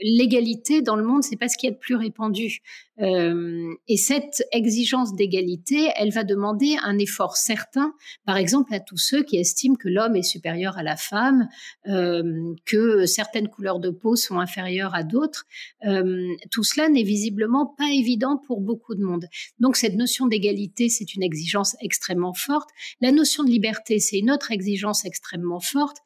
l'égalité 0.00 0.82
dans 0.82 0.96
le 0.96 1.04
monde, 1.04 1.22
c'est 1.22 1.36
pas 1.36 1.48
ce 1.48 1.56
qui 1.56 1.66
est 1.66 1.70
le 1.70 1.78
plus 1.78 1.94
répandu. 1.94 2.60
Euh, 3.00 3.74
et 3.88 3.96
cette 3.96 4.42
exigence 4.52 5.14
d'égalité, 5.14 5.88
elle 5.96 6.10
va 6.10 6.24
demander 6.24 6.76
un 6.82 6.98
effort 6.98 7.36
certain, 7.36 7.94
par 8.26 8.36
exemple 8.36 8.74
à 8.74 8.80
tous 8.80 8.98
ceux 8.98 9.22
qui 9.22 9.38
estiment 9.38 9.74
que 9.74 9.88
l'homme 9.88 10.16
est 10.16 10.22
supérieur 10.22 10.76
à 10.76 10.82
la 10.82 10.96
femme, 10.96 11.48
euh, 11.88 12.54
que 12.66 13.06
certaines 13.06 13.48
couleurs 13.48 13.80
de 13.80 13.90
peau 13.90 14.16
sont 14.16 14.38
inférieures 14.38 14.94
à 14.94 15.02
d'autres. 15.02 15.46
Euh, 15.86 16.26
tout 16.50 16.64
cela 16.64 16.88
n'est 16.88 17.02
visiblement 17.02 17.66
pas 17.66 17.90
évident 17.90 18.38
pour 18.46 18.60
beaucoup 18.60 18.94
de 18.94 19.02
monde. 19.02 19.26
Donc 19.58 19.76
cette 19.76 19.94
notion 19.94 20.26
d'égalité, 20.26 20.88
c'est 20.88 21.14
une 21.14 21.22
exigence 21.22 21.76
extrêmement 21.80 22.34
forte. 22.34 22.68
La 23.00 23.12
notion 23.12 23.44
de 23.44 23.50
liberté, 23.50 23.98
c'est 23.98 24.18
une 24.18 24.30
autre 24.30 24.52
exigence 24.52 25.04
extrêmement 25.04 25.60
forte. 25.60 25.98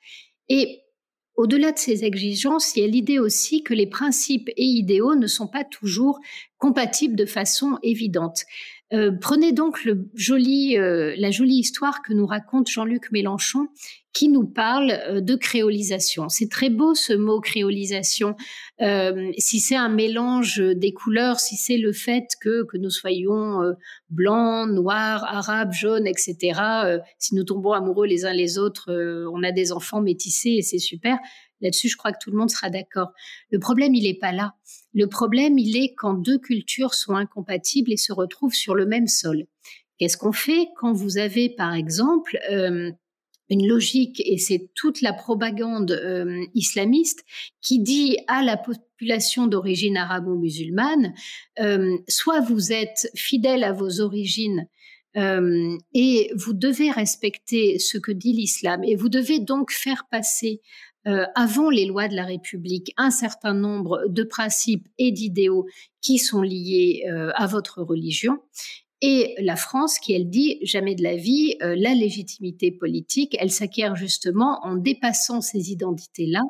Et 0.49 0.84
au-delà 1.37 1.73
de 1.73 1.79
ces 1.79 2.05
exigences, 2.05 2.77
il 2.77 2.83
y 2.83 2.85
a 2.85 2.89
l'idée 2.89 3.19
aussi 3.19 3.63
que 3.63 3.75
les 3.75 3.87
principes 3.87 4.51
et 4.57 4.65
idéaux 4.65 5.17
ne 5.17 5.27
sont 5.27 5.49
pas 5.49 5.65
toujours 5.65 6.21
compatibles 6.59 7.17
de 7.17 7.27
façon 7.27 7.79
évidente. 7.83 8.45
Euh, 8.93 9.11
prenez 9.19 9.53
donc 9.53 9.87
euh, 9.87 11.15
la 11.17 11.31
jolie 11.31 11.55
histoire 11.55 12.03
que 12.03 12.13
nous 12.13 12.27
raconte 12.27 12.69
Jean-Luc 12.69 13.11
Mélenchon, 13.13 13.69
qui 14.13 14.29
nous 14.29 14.47
parle 14.47 14.91
euh, 14.91 15.21
de 15.21 15.35
créolisation. 15.35 16.29
C'est 16.29 16.51
très 16.51 16.69
beau 16.69 16.95
ce 16.95 17.15
mot 17.15 17.41
créolisation. 17.41 18.37
si 19.39 19.61
c'est 19.61 19.77
un 19.77 19.89
mélange 19.89 20.59
des 20.59 20.93
couleurs, 20.93 21.41
si 21.41 21.57
c'est 21.57 21.79
le 21.79 21.93
fait 21.93 22.27
que, 22.41 22.65
que 22.65 22.77
nous 22.77 22.91
soyons 22.91 23.61
blancs, 24.11 24.69
noirs, 24.71 25.25
arabes, 25.25 25.73
jaunes, 25.73 26.07
etc., 26.07 26.61
si 27.19 27.35
nous 27.35 27.45
tombons 27.45 27.73
amoureux 27.73 28.07
les 28.07 28.25
uns 28.25 28.33
les 28.33 28.59
autres, 28.59 28.93
on 29.33 29.43
a 29.43 29.53
des 29.53 29.73
enfants 29.73 30.01
métissés 30.01 30.57
et 30.59 30.63
c'est 30.63 30.79
super. 30.79 31.19
Là-dessus, 31.65 31.89
je 31.89 31.97
crois 31.97 32.13
que 32.13 32.19
tout 32.23 32.31
le 32.31 32.37
monde 32.37 32.51
sera 32.51 32.71
d'accord. 32.71 33.09
Le 33.51 33.59
problème, 33.59 33.95
il 33.95 34.05
n'est 34.05 34.19
pas 34.19 34.33
là. 34.33 34.55
Le 34.93 35.09
problème, 35.09 35.59
il 35.59 35.77
est 35.77 35.95
quand 35.95 36.15
deux 36.15 36.39
cultures 36.39 36.95
sont 36.95 37.15
incompatibles 37.15 37.93
et 37.93 37.97
se 37.97 38.13
retrouvent 38.13 38.55
sur 38.55 38.75
le 38.75 38.87
même 38.87 39.09
sol. 39.09 39.47
Qu'est-ce 39.99 40.17
qu'on 40.17 40.33
fait 40.33 40.69
quand 40.77 40.93
vous 40.93 41.19
avez, 41.19 41.49
par 41.49 41.75
exemple, 41.75 42.39
euh, 42.51 42.91
une 43.51 43.67
logique, 43.67 44.23
et 44.25 44.39
c'est 44.39 44.71
toute 44.75 45.03
la 45.03 45.13
propagande 45.13 45.93
euh, 45.93 46.45
islamiste, 46.55 47.25
qui 47.61 47.79
dit 47.79 48.19
à 48.27 48.43
la 48.43 48.57
population 48.57 49.47
d'origine 49.47 49.97
arabo-musulmane, 49.97 51.15
euh, 51.61 51.97
soit 52.09 52.41
vous 52.41 52.73
êtes 52.73 53.11
fidèle 53.15 53.65
à 53.65 53.73
vos 53.73 54.01
origines 54.01 54.69
et 55.95 56.33
vous 56.35 56.55
devez 56.55 56.91
respecter 56.91 57.79
ce 57.79 57.99
que 57.99 58.11
dit 58.11 58.33
l'islam, 58.33 58.83
et 58.83 58.97
vous 58.97 59.09
devez 59.09 59.39
donc 59.39 59.71
faire 59.71 60.09
passer 60.11 60.61
euh, 61.07 61.27
avant 61.35 61.71
les 61.71 61.87
lois 61.87 62.09
de 62.09 62.15
la 62.15 62.25
République 62.25 62.93
un 62.97 63.11
certain 63.11 63.55
nombre 63.55 64.05
de 64.09 64.23
principes 64.23 64.89
et 64.99 65.13
d'idéaux 65.13 65.67
qui 66.01 66.19
sont 66.19 66.43
liés 66.43 67.05
euh, 67.11 67.31
à 67.35 67.47
votre 67.47 67.83
religion. 67.83 68.39
Et 69.07 69.35
la 69.39 69.57
France 69.57 69.99
qui, 69.99 70.15
elle, 70.15 70.31
dit 70.31 70.59
jamais 70.63 70.95
de 70.95 71.03
la 71.03 71.15
vie, 71.15 71.57
euh, 71.63 71.75
la 71.77 71.93
légitimité 71.93 72.73
politique, 72.73 73.37
elle 73.39 73.51
s'acquiert 73.51 73.97
justement 73.97 74.61
en 74.65 74.77
dépassant 74.77 75.43
ces 75.43 75.73
identités-là 75.73 76.41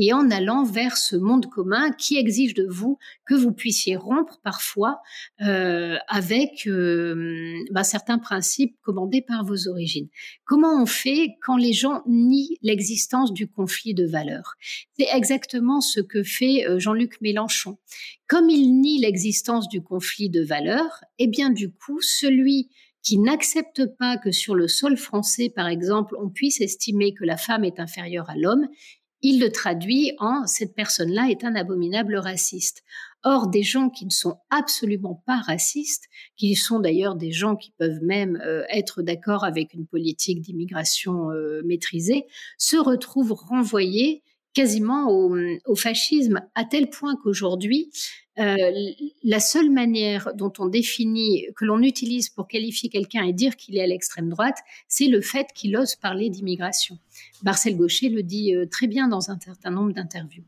et 0.00 0.12
en 0.12 0.30
allant 0.30 0.62
vers 0.62 0.96
ce 0.96 1.16
monde 1.16 1.46
commun 1.46 1.90
qui 1.90 2.16
exige 2.16 2.54
de 2.54 2.64
vous 2.64 2.98
que 3.26 3.34
vous 3.34 3.52
puissiez 3.52 3.96
rompre 3.96 4.40
parfois 4.44 5.00
euh, 5.42 5.96
avec 6.06 6.68
euh, 6.68 7.52
ben, 7.72 7.82
certains 7.82 8.18
principes 8.18 8.76
commandés 8.80 9.22
par 9.22 9.44
vos 9.44 9.66
origines. 9.66 10.08
Comment 10.44 10.80
on 10.80 10.86
fait 10.86 11.34
quand 11.42 11.56
les 11.56 11.72
gens 11.72 12.02
nient 12.06 12.56
l'existence 12.62 13.32
du 13.32 13.48
conflit 13.48 13.92
de 13.92 14.06
valeurs? 14.06 14.54
C'est 14.96 15.08
exactement 15.12 15.80
ce 15.80 16.00
que 16.00 16.22
fait 16.22 16.64
Jean-Luc 16.78 17.20
Mélenchon. 17.20 17.78
Comme 18.28 18.48
il 18.48 18.80
nie 18.80 19.00
l'existence 19.00 19.68
du 19.68 19.82
conflit 19.82 20.30
de 20.30 20.42
valeurs, 20.42 21.00
eh 21.18 21.26
bien 21.26 21.50
du 21.50 21.72
coup, 21.72 22.00
celui 22.00 22.70
qui 23.02 23.18
n'accepte 23.18 23.86
pas 23.98 24.18
que 24.18 24.30
sur 24.30 24.54
le 24.54 24.68
sol 24.68 24.96
français, 24.96 25.48
par 25.48 25.66
exemple, 25.66 26.14
on 26.20 26.28
puisse 26.28 26.60
estimer 26.60 27.14
que 27.14 27.24
la 27.24 27.36
femme 27.36 27.64
est 27.64 27.80
inférieure 27.80 28.28
à 28.28 28.36
l'homme, 28.36 28.68
il 29.22 29.40
le 29.40 29.50
traduit 29.50 30.12
en 30.18 30.46
cette 30.46 30.74
personne-là 30.74 31.28
est 31.30 31.44
un 31.44 31.54
abominable 31.54 32.16
raciste. 32.16 32.82
Or, 33.24 33.48
des 33.48 33.64
gens 33.64 33.90
qui 33.90 34.04
ne 34.04 34.10
sont 34.10 34.38
absolument 34.48 35.22
pas 35.26 35.40
racistes, 35.40 36.04
qui 36.36 36.54
sont 36.54 36.78
d'ailleurs 36.78 37.16
des 37.16 37.32
gens 37.32 37.56
qui 37.56 37.72
peuvent 37.76 38.00
même 38.02 38.40
euh, 38.46 38.62
être 38.68 39.02
d'accord 39.02 39.44
avec 39.44 39.74
une 39.74 39.86
politique 39.86 40.40
d'immigration 40.40 41.32
euh, 41.32 41.62
maîtrisée, 41.64 42.26
se 42.58 42.76
retrouvent 42.76 43.32
renvoyés 43.32 44.22
quasiment 44.54 45.08
au, 45.10 45.74
fascisme, 45.76 46.40
à 46.54 46.64
tel 46.64 46.90
point 46.90 47.16
qu'aujourd'hui, 47.22 47.90
euh, 48.38 48.56
la 49.24 49.40
seule 49.40 49.70
manière 49.70 50.32
dont 50.34 50.52
on 50.58 50.66
définit, 50.66 51.46
que 51.56 51.64
l'on 51.64 51.82
utilise 51.82 52.28
pour 52.28 52.46
qualifier 52.46 52.88
quelqu'un 52.88 53.24
et 53.24 53.32
dire 53.32 53.56
qu'il 53.56 53.76
est 53.76 53.82
à 53.82 53.86
l'extrême 53.86 54.28
droite, 54.28 54.58
c'est 54.86 55.08
le 55.08 55.20
fait 55.20 55.48
qu'il 55.54 55.76
ose 55.76 55.96
parler 55.96 56.30
d'immigration. 56.30 56.98
Marcel 57.42 57.76
Gaucher 57.76 58.08
le 58.08 58.22
dit 58.22 58.54
euh, 58.54 58.66
très 58.66 58.86
bien 58.86 59.08
dans 59.08 59.30
un 59.30 59.38
certain 59.40 59.70
nombre 59.70 59.92
d'interviews. 59.92 60.44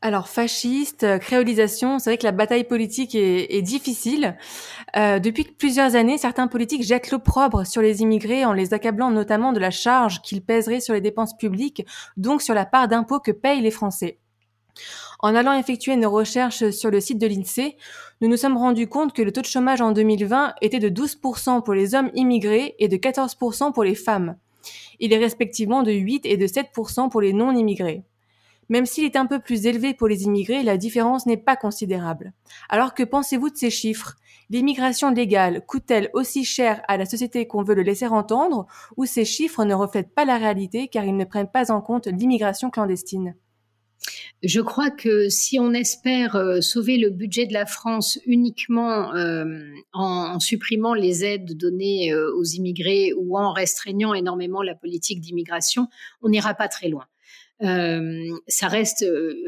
Alors, 0.00 0.28
fasciste, 0.28 1.02
euh, 1.02 1.18
créolisation, 1.18 1.98
c'est 1.98 2.10
vrai 2.10 2.18
que 2.18 2.24
la 2.24 2.30
bataille 2.32 2.62
politique 2.62 3.16
est, 3.16 3.62
difficile. 3.62 4.36
Euh, 4.96 5.18
depuis 5.18 5.42
plusieurs 5.42 5.96
années, 5.96 6.18
certains 6.18 6.46
politiques 6.46 6.84
jettent 6.84 7.10
l'opprobre 7.10 7.66
sur 7.66 7.82
les 7.82 8.00
immigrés 8.00 8.44
en 8.44 8.52
les 8.52 8.74
accablant 8.74 9.10
notamment 9.10 9.52
de 9.52 9.58
la 9.58 9.72
charge 9.72 10.22
qu'ils 10.22 10.42
pèseraient 10.42 10.80
sur 10.80 10.94
les 10.94 11.00
dépenses 11.00 11.36
publiques, 11.36 11.84
donc 12.16 12.42
sur 12.42 12.54
la 12.54 12.64
part 12.64 12.86
d'impôts 12.86 13.18
que 13.18 13.32
payent 13.32 13.60
les 13.60 13.72
Français. 13.72 14.20
En 15.18 15.34
allant 15.34 15.52
effectuer 15.52 15.96
nos 15.96 16.12
recherches 16.12 16.70
sur 16.70 16.92
le 16.92 17.00
site 17.00 17.18
de 17.18 17.26
l'INSEE, 17.26 17.76
nous 18.20 18.28
nous 18.28 18.36
sommes 18.36 18.56
rendus 18.56 18.86
compte 18.86 19.12
que 19.12 19.22
le 19.22 19.32
taux 19.32 19.40
de 19.40 19.46
chômage 19.46 19.80
en 19.80 19.90
2020 19.90 20.54
était 20.62 20.78
de 20.78 20.88
12% 20.88 21.64
pour 21.64 21.74
les 21.74 21.96
hommes 21.96 22.12
immigrés 22.14 22.76
et 22.78 22.86
de 22.86 22.96
14% 22.96 23.72
pour 23.72 23.82
les 23.82 23.96
femmes. 23.96 24.36
Il 25.00 25.12
est 25.12 25.18
respectivement 25.18 25.82
de 25.82 25.90
8 25.90 26.24
et 26.24 26.36
de 26.36 26.46
7% 26.46 27.10
pour 27.10 27.20
les 27.20 27.32
non-immigrés. 27.32 28.04
Même 28.68 28.86
s'il 28.86 29.04
est 29.04 29.16
un 29.16 29.26
peu 29.26 29.38
plus 29.38 29.66
élevé 29.66 29.94
pour 29.94 30.08
les 30.08 30.24
immigrés, 30.24 30.62
la 30.62 30.76
différence 30.76 31.26
n'est 31.26 31.36
pas 31.36 31.56
considérable. 31.56 32.32
Alors 32.68 32.94
que 32.94 33.02
pensez-vous 33.02 33.50
de 33.50 33.56
ces 33.56 33.70
chiffres? 33.70 34.16
L'immigration 34.50 35.10
légale 35.10 35.64
coûte-t-elle 35.66 36.10
aussi 36.14 36.44
cher 36.44 36.82
à 36.88 36.96
la 36.96 37.04
société 37.04 37.46
qu'on 37.46 37.62
veut 37.62 37.74
le 37.74 37.82
laisser 37.82 38.06
entendre? 38.06 38.66
Ou 38.96 39.04
ces 39.04 39.24
chiffres 39.24 39.64
ne 39.64 39.74
reflètent 39.74 40.14
pas 40.14 40.24
la 40.24 40.38
réalité 40.38 40.88
car 40.88 41.04
ils 41.04 41.16
ne 41.16 41.24
prennent 41.24 41.50
pas 41.50 41.70
en 41.70 41.80
compte 41.80 42.06
l'immigration 42.06 42.70
clandestine? 42.70 43.34
Je 44.42 44.60
crois 44.60 44.90
que 44.90 45.28
si 45.28 45.58
on 45.58 45.72
espère 45.72 46.36
euh, 46.36 46.60
sauver 46.60 46.96
le 46.96 47.10
budget 47.10 47.46
de 47.46 47.52
la 47.52 47.66
France 47.66 48.18
uniquement 48.24 49.12
euh, 49.14 49.44
en, 49.92 50.38
supprimant 50.38 50.94
les 50.94 51.24
aides 51.24 51.56
données 51.56 52.12
euh, 52.12 52.32
aux 52.36 52.44
immigrés 52.44 53.12
ou 53.16 53.36
en 53.36 53.52
restreignant 53.52 54.14
énormément 54.14 54.62
la 54.62 54.76
politique 54.76 55.20
d'immigration, 55.20 55.88
on 56.22 56.28
n'ira 56.28 56.54
pas 56.54 56.68
très 56.68 56.88
loin. 56.88 57.06
Ça 57.60 58.68
reste, 58.68 59.04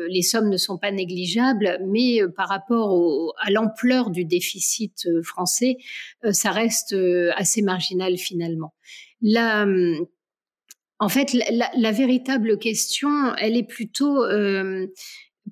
les 0.09 0.23
sommes 0.23 0.49
ne 0.49 0.57
sont 0.57 0.79
pas 0.79 0.90
négligeables, 0.90 1.79
mais 1.87 2.20
par 2.37 2.49
rapport 2.49 3.35
à 3.40 3.51
l'ampleur 3.51 4.11
du 4.11 4.25
déficit 4.25 5.09
français, 5.23 5.77
ça 6.33 6.51
reste 6.51 6.96
assez 7.37 7.62
marginal 7.62 8.18
finalement. 8.18 8.75
La, 9.23 9.66
en 11.01 11.09
fait, 11.09 11.33
la, 11.33 11.92
véritable 11.92 12.59
question, 12.59 13.35
elle 13.37 13.57
est 13.57 13.66
plutôt 13.66 14.23
euh, 14.23 14.87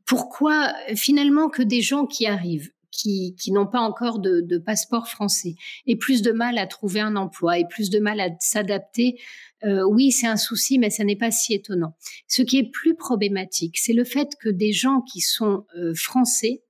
pourquoi 0.04 0.70
finalement 0.94 1.48
que 1.48 1.62
des 1.62 1.80
gens 1.80 2.04
qui 2.04 2.26
arrivent, 2.26 2.70
qui, 2.90 3.34
n'ont 3.48 3.66
pas 3.66 3.80
encore 3.80 4.18
de, 4.18 4.58
passeport 4.58 5.08
français, 5.08 5.54
aient 5.86 5.96
plus 5.96 6.20
de 6.20 6.32
mal 6.32 6.58
à 6.58 6.66
trouver 6.66 7.00
un 7.00 7.16
emploi, 7.16 7.58
et 7.58 7.64
plus 7.66 7.88
de 7.88 7.98
mal 7.98 8.20
à 8.20 8.28
s'adapter. 8.40 9.18
Euh, 9.64 9.82
oui, 9.82 10.12
c'est 10.12 10.26
un 10.26 10.36
souci, 10.36 10.78
mais 10.78 10.90
ça 10.90 11.04
n'est 11.04 11.16
pas 11.16 11.30
si 11.30 11.54
étonnant. 11.54 11.96
Ce 12.26 12.42
qui 12.42 12.58
est 12.58 12.70
plus 12.70 12.94
problématique, 12.94 13.78
c'est 13.78 13.92
le 13.92 14.04
fait 14.04 14.28
que 14.40 14.48
des 14.48 14.72
gens 14.72 15.00
qui 15.02 15.20
sont 15.20 15.66
euh, 15.76 15.94
français 15.94 16.62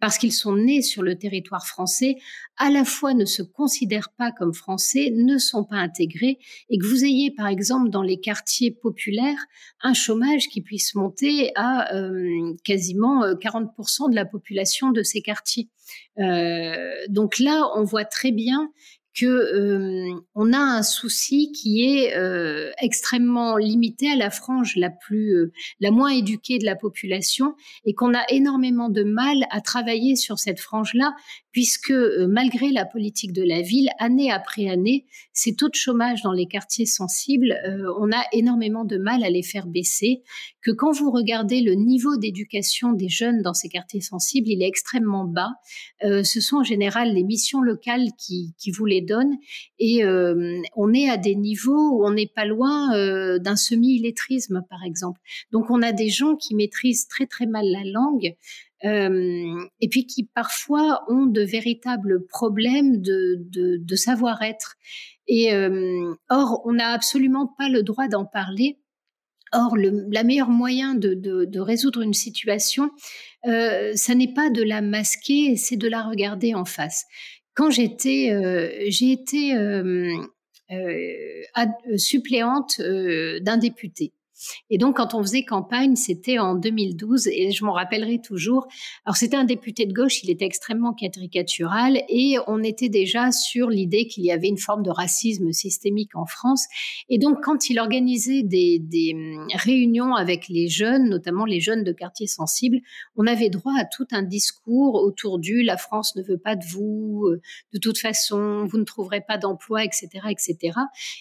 parce 0.00 0.18
qu'ils 0.18 0.32
sont 0.32 0.56
nés 0.56 0.82
sur 0.82 1.04
le 1.04 1.16
territoire 1.16 1.64
français, 1.64 2.16
à 2.56 2.70
la 2.70 2.84
fois 2.84 3.14
ne 3.14 3.24
se 3.24 3.40
considèrent 3.40 4.12
pas 4.18 4.32
comme 4.32 4.52
français, 4.52 5.12
ne 5.14 5.38
sont 5.38 5.62
pas 5.62 5.76
intégrés, 5.76 6.40
et 6.70 6.78
que 6.78 6.84
vous 6.84 7.04
ayez 7.04 7.30
par 7.30 7.46
exemple 7.46 7.88
dans 7.88 8.02
les 8.02 8.18
quartiers 8.18 8.72
populaires 8.72 9.38
un 9.80 9.94
chômage 9.94 10.48
qui 10.48 10.60
puisse 10.60 10.96
monter 10.96 11.52
à 11.54 11.94
euh, 11.94 12.52
quasiment 12.64 13.24
40% 13.34 14.06
euh, 14.06 14.10
de 14.10 14.16
la 14.16 14.24
population 14.24 14.90
de 14.90 15.04
ces 15.04 15.22
quartiers. 15.22 15.68
Donc 17.08 17.38
là, 17.38 17.70
on 17.76 17.84
voit 17.84 18.04
très 18.04 18.32
bien 18.32 18.72
que 19.14 19.26
euh, 19.26 20.20
on 20.34 20.52
a 20.52 20.58
un 20.58 20.82
souci 20.82 21.52
qui 21.52 21.84
est 21.84 22.16
euh, 22.16 22.70
extrêmement 22.80 23.58
limité 23.58 24.10
à 24.10 24.16
la 24.16 24.30
frange 24.30 24.76
la 24.76 24.88
plus 24.88 25.34
euh, 25.34 25.52
la 25.80 25.90
moins 25.90 26.10
éduquée 26.10 26.58
de 26.58 26.64
la 26.64 26.76
population 26.76 27.54
et 27.84 27.94
qu'on 27.94 28.14
a 28.14 28.24
énormément 28.30 28.88
de 28.88 29.02
mal 29.02 29.44
à 29.50 29.60
travailler 29.60 30.16
sur 30.16 30.38
cette 30.38 30.60
frange 30.60 30.94
là 30.94 31.14
puisque 31.50 31.92
malgré 32.28 32.70
la 32.70 32.86
politique 32.86 33.34
de 33.34 33.42
la 33.42 33.60
ville, 33.60 33.90
année 33.98 34.32
après 34.32 34.70
année, 34.70 35.04
ces 35.34 35.54
taux 35.54 35.68
de 35.68 35.74
chômage 35.74 36.22
dans 36.22 36.32
les 36.32 36.46
quartiers 36.46 36.86
sensibles, 36.86 37.54
on 38.00 38.10
a 38.10 38.24
énormément 38.32 38.86
de 38.86 38.96
mal 38.96 39.22
à 39.22 39.28
les 39.28 39.42
faire 39.42 39.66
baisser, 39.66 40.22
que 40.62 40.70
quand 40.70 40.92
vous 40.92 41.10
regardez 41.10 41.60
le 41.60 41.74
niveau 41.74 42.16
d'éducation 42.16 42.94
des 42.94 43.10
jeunes 43.10 43.42
dans 43.42 43.52
ces 43.52 43.68
quartiers 43.68 44.00
sensibles, 44.00 44.48
il 44.48 44.62
est 44.62 44.66
extrêmement 44.66 45.26
bas. 45.26 45.50
Ce 46.00 46.40
sont 46.40 46.56
en 46.56 46.64
général 46.64 47.12
les 47.12 47.22
missions 47.22 47.60
locales 47.60 48.08
qui, 48.16 48.54
qui 48.56 48.70
vous 48.70 48.86
donnent 49.02 49.36
et 49.78 50.04
on 50.04 50.92
est 50.92 51.08
à 51.08 51.16
des 51.16 51.34
niveaux 51.34 51.90
où 51.92 52.06
on 52.06 52.12
n'est 52.12 52.30
pas 52.34 52.44
loin 52.44 52.90
d'un 53.38 53.56
semi-illettrisme, 53.56 54.64
par 54.68 54.84
exemple. 54.84 55.20
Donc 55.50 55.70
on 55.70 55.82
a 55.82 55.92
des 55.92 56.08
gens 56.08 56.36
qui 56.36 56.54
maîtrisent 56.54 57.08
très 57.08 57.26
très 57.26 57.46
mal 57.46 57.66
la 57.66 57.84
langue. 57.84 58.36
Euh, 58.84 59.64
et 59.80 59.88
puis 59.88 60.06
qui 60.06 60.24
parfois 60.24 61.04
ont 61.08 61.26
de 61.26 61.42
véritables 61.42 62.26
problèmes 62.26 63.00
de, 63.00 63.38
de, 63.48 63.96
savoir-être. 63.96 64.74
Et 65.28 65.54
euh, 65.54 66.14
or, 66.28 66.62
on 66.64 66.72
n'a 66.72 66.88
absolument 66.88 67.46
pas 67.58 67.68
le 67.68 67.82
droit 67.84 68.08
d'en 68.08 68.24
parler. 68.24 68.80
Or, 69.52 69.76
le 69.76 69.90
meilleur 70.24 70.48
moyen 70.48 70.94
de, 70.94 71.14
de, 71.14 71.44
de, 71.44 71.60
résoudre 71.60 72.00
une 72.00 72.14
situation, 72.14 72.90
euh, 73.46 73.92
ça 73.94 74.14
n'est 74.14 74.32
pas 74.32 74.50
de 74.50 74.62
la 74.62 74.80
masquer, 74.80 75.56
c'est 75.56 75.76
de 75.76 75.88
la 75.88 76.02
regarder 76.02 76.54
en 76.54 76.64
face. 76.64 77.04
Quand 77.54 77.70
j'étais, 77.70 78.30
euh, 78.32 78.70
j'ai 78.88 79.12
été 79.12 79.54
euh, 79.54 80.16
suppléante 81.96 82.80
d'un 82.80 83.56
député. 83.56 84.12
Et 84.70 84.78
donc, 84.78 84.96
quand 84.96 85.14
on 85.14 85.22
faisait 85.22 85.44
campagne, 85.44 85.96
c'était 85.96 86.38
en 86.38 86.54
2012, 86.54 87.28
et 87.28 87.50
je 87.52 87.64
m'en 87.64 87.72
rappellerai 87.72 88.20
toujours. 88.20 88.66
Alors, 89.04 89.16
c'était 89.16 89.36
un 89.36 89.44
député 89.44 89.86
de 89.86 89.92
gauche, 89.92 90.22
il 90.24 90.30
était 90.30 90.44
extrêmement 90.44 90.92
caricatural, 90.92 92.02
et 92.08 92.36
on 92.46 92.62
était 92.62 92.88
déjà 92.88 93.32
sur 93.32 93.70
l'idée 93.70 94.06
qu'il 94.06 94.24
y 94.24 94.32
avait 94.32 94.48
une 94.48 94.58
forme 94.58 94.82
de 94.82 94.90
racisme 94.90 95.52
systémique 95.52 96.14
en 96.14 96.26
France. 96.26 96.66
Et 97.08 97.18
donc, 97.18 97.38
quand 97.42 97.70
il 97.70 97.78
organisait 97.78 98.42
des, 98.42 98.80
hum, 99.14 99.46
réunions 99.54 100.14
avec 100.14 100.48
les 100.48 100.68
jeunes, 100.68 101.08
notamment 101.08 101.44
les 101.44 101.60
jeunes 101.60 101.84
de 101.84 101.92
quartiers 101.92 102.26
sensibles, 102.26 102.80
on 103.16 103.26
avait 103.26 103.48
droit 103.48 103.74
à 103.78 103.84
tout 103.84 104.06
un 104.12 104.22
discours 104.22 104.94
autour 104.94 105.38
du 105.38 105.62
la 105.62 105.76
France 105.76 106.16
ne 106.16 106.22
veut 106.22 106.38
pas 106.38 106.56
de 106.56 106.64
vous, 106.64 107.26
euh, 107.26 107.40
de 107.72 107.78
toute 107.78 107.98
façon, 107.98 108.64
vous 108.66 108.78
ne 108.78 108.84
trouverez 108.84 109.20
pas 109.20 109.38
d'emploi, 109.38 109.84
etc., 109.84 110.08
etc. 110.30 110.78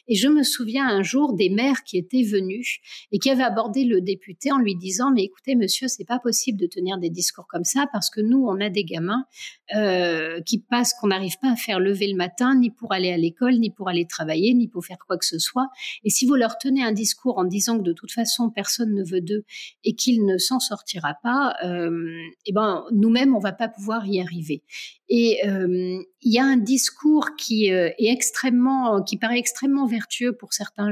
Et 0.07 0.15
je 0.15 0.27
me 0.27 0.43
souviens 0.43 0.87
un 0.87 1.03
jour 1.03 1.33
des 1.33 1.49
maires 1.49 1.83
qui 1.83 1.97
étaient 1.97 2.23
venus 2.23 2.79
et 3.11 3.19
qui 3.19 3.29
avait 3.29 3.43
abordé 3.43 3.83
le 3.83 4.01
député 4.01 4.51
en 4.51 4.57
lui 4.57 4.75
disant 4.75 5.11
mais 5.11 5.23
écoutez 5.23 5.55
monsieur 5.55 5.87
c'est 5.87 6.05
pas 6.05 6.19
possible 6.19 6.59
de 6.59 6.67
tenir 6.67 6.97
des 6.97 7.09
discours 7.09 7.47
comme 7.47 7.63
ça 7.63 7.85
parce 7.91 8.09
que 8.09 8.21
nous 8.21 8.45
on 8.47 8.59
a 8.61 8.69
des 8.69 8.83
gamins 8.83 9.25
euh, 9.75 10.41
qui 10.41 10.59
passent 10.59 10.93
qu'on 10.93 11.07
n'arrive 11.07 11.37
pas 11.41 11.51
à 11.51 11.55
faire 11.55 11.79
lever 11.79 12.07
le 12.07 12.15
matin 12.15 12.55
ni 12.55 12.69
pour 12.69 12.93
aller 12.93 13.11
à 13.11 13.17
l'école 13.17 13.55
ni 13.55 13.69
pour 13.69 13.89
aller 13.89 14.05
travailler 14.05 14.53
ni 14.53 14.67
pour 14.67 14.85
faire 14.85 14.97
quoi 15.05 15.17
que 15.17 15.25
ce 15.25 15.39
soit. 15.39 15.67
Et 16.03 16.09
si 16.09 16.25
vous 16.25 16.35
leur 16.35 16.57
tenez 16.57 16.83
un 16.83 16.91
discours 16.91 17.37
en 17.37 17.43
disant 17.43 17.77
que 17.77 17.83
de 17.83 17.93
toute 17.93 18.11
façon 18.11 18.49
personne 18.49 18.93
ne 18.93 19.03
veut 19.03 19.21
d'eux 19.21 19.43
et 19.83 19.93
qu'il 19.93 20.25
ne 20.25 20.37
s'en 20.37 20.59
sortira 20.59 21.15
pas 21.23 21.55
euh, 21.63 22.17
eh 22.45 22.53
ben 22.53 22.85
nous-mêmes 22.91 23.35
on 23.35 23.39
va 23.39 23.51
pas 23.53 23.67
pouvoir 23.67 24.05
y 24.07 24.19
arriver 24.21 24.63
et 25.13 25.45
euh, 25.45 26.01
il 26.21 26.33
y 26.33 26.39
a 26.39 26.45
un 26.45 26.55
discours 26.55 27.35
qui 27.37 27.69
euh, 27.69 27.89
est 27.99 28.13
extrêmement, 28.13 29.03
qui 29.03 29.17
paraît 29.17 29.39
extrêmement 29.39 29.85
vertueux 29.85 30.31
pour 30.31 30.53
certaines 30.53 30.89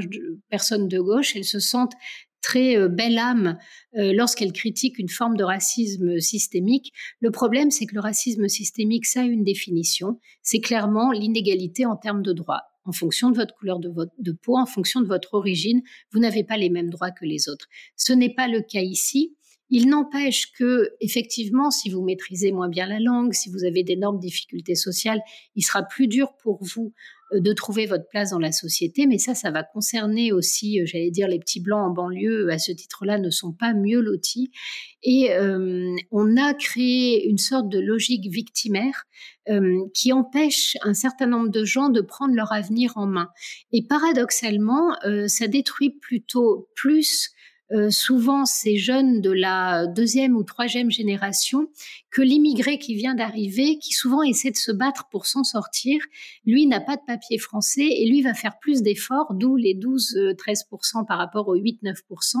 personnes 0.50 0.88
de 0.88 1.00
gauche. 1.00 1.34
Elles 1.34 1.44
se 1.46 1.58
sentent 1.58 1.94
très 2.42 2.76
euh, 2.76 2.88
belle 2.88 3.16
âme 3.16 3.56
lorsqu'elles 3.94 4.52
critiquent 4.52 4.98
une 4.98 5.08
forme 5.08 5.38
de 5.38 5.42
racisme 5.42 6.20
systémique. 6.20 6.92
Le 7.20 7.30
problème, 7.30 7.70
c'est 7.70 7.86
que 7.86 7.94
le 7.94 8.02
racisme 8.02 8.46
systémique, 8.46 9.06
ça 9.06 9.22
a 9.22 9.24
une 9.24 9.42
définition. 9.42 10.20
C'est 10.42 10.60
clairement 10.60 11.12
l'inégalité 11.12 11.86
en 11.86 11.96
termes 11.96 12.22
de 12.22 12.34
droits. 12.34 12.64
En 12.84 12.92
fonction 12.92 13.30
de 13.30 13.36
votre 13.36 13.54
couleur 13.54 13.78
de 13.78 14.32
peau, 14.32 14.58
en 14.58 14.66
fonction 14.66 15.00
de 15.00 15.06
votre 15.06 15.32
origine, 15.32 15.80
vous 16.12 16.20
n'avez 16.20 16.44
pas 16.44 16.58
les 16.58 16.68
mêmes 16.68 16.90
droits 16.90 17.10
que 17.10 17.24
les 17.24 17.48
autres. 17.48 17.68
Ce 17.96 18.12
n'est 18.12 18.34
pas 18.34 18.48
le 18.48 18.60
cas 18.60 18.80
ici. 18.80 19.34
Il 19.70 19.88
n'empêche 19.88 20.52
que, 20.52 20.90
effectivement, 21.00 21.70
si 21.70 21.90
vous 21.90 22.02
maîtrisez 22.02 22.52
moins 22.52 22.68
bien 22.68 22.86
la 22.86 22.98
langue, 22.98 23.32
si 23.32 23.50
vous 23.50 23.64
avez 23.64 23.84
d'énormes 23.84 24.18
difficultés 24.18 24.74
sociales, 24.74 25.20
il 25.54 25.62
sera 25.62 25.84
plus 25.84 26.08
dur 26.08 26.32
pour 26.42 26.58
vous 26.62 26.92
euh, 27.32 27.40
de 27.40 27.52
trouver 27.52 27.86
votre 27.86 28.08
place 28.08 28.30
dans 28.30 28.38
la 28.38 28.52
société. 28.52 29.06
Mais 29.06 29.18
ça, 29.18 29.34
ça 29.34 29.50
va 29.50 29.62
concerner 29.62 30.32
aussi, 30.32 30.80
euh, 30.80 30.86
j'allais 30.86 31.10
dire, 31.10 31.28
les 31.28 31.38
petits 31.38 31.60
blancs 31.60 31.90
en 31.90 31.90
banlieue, 31.90 32.50
à 32.50 32.58
ce 32.58 32.72
titre-là, 32.72 33.18
ne 33.18 33.30
sont 33.30 33.52
pas 33.52 33.72
mieux 33.72 34.00
lotis. 34.00 34.50
Et 35.02 35.32
euh, 35.32 35.94
on 36.10 36.36
a 36.36 36.52
créé 36.54 37.28
une 37.28 37.38
sorte 37.38 37.68
de 37.68 37.78
logique 37.78 38.26
victimaire 38.26 39.04
qui 39.94 40.12
empêche 40.12 40.76
un 40.82 40.94
certain 40.94 41.26
nombre 41.26 41.48
de 41.48 41.64
gens 41.64 41.88
de 41.88 42.00
prendre 42.00 42.34
leur 42.36 42.52
avenir 42.52 42.92
en 42.94 43.06
main. 43.06 43.30
Et 43.72 43.84
paradoxalement, 43.84 44.94
ça 45.26 45.48
détruit 45.48 45.90
plutôt 45.90 46.68
plus 46.76 47.32
euh, 47.72 47.90
souvent 47.90 48.44
ces 48.46 48.76
jeunes 48.76 49.20
de 49.20 49.30
la 49.30 49.86
deuxième 49.86 50.36
ou 50.36 50.42
troisième 50.42 50.90
génération 50.90 51.68
que 52.10 52.22
l'immigré 52.22 52.78
qui 52.78 52.94
vient 52.94 53.14
d'arriver, 53.14 53.78
qui 53.78 53.92
souvent 53.92 54.22
essaie 54.22 54.50
de 54.50 54.56
se 54.56 54.72
battre 54.72 55.08
pour 55.10 55.26
s'en 55.26 55.44
sortir. 55.44 56.00
Lui 56.44 56.66
n'a 56.66 56.80
pas 56.80 56.96
de 56.96 57.02
papier 57.06 57.38
français 57.38 57.86
et 57.86 58.08
lui 58.08 58.22
va 58.22 58.34
faire 58.34 58.58
plus 58.58 58.82
d'efforts, 58.82 59.34
d'où 59.34 59.56
les 59.56 59.74
12-13% 59.74 61.02
euh, 61.02 61.04
par 61.04 61.18
rapport 61.18 61.48
aux 61.48 61.56
8-9%, 61.56 62.36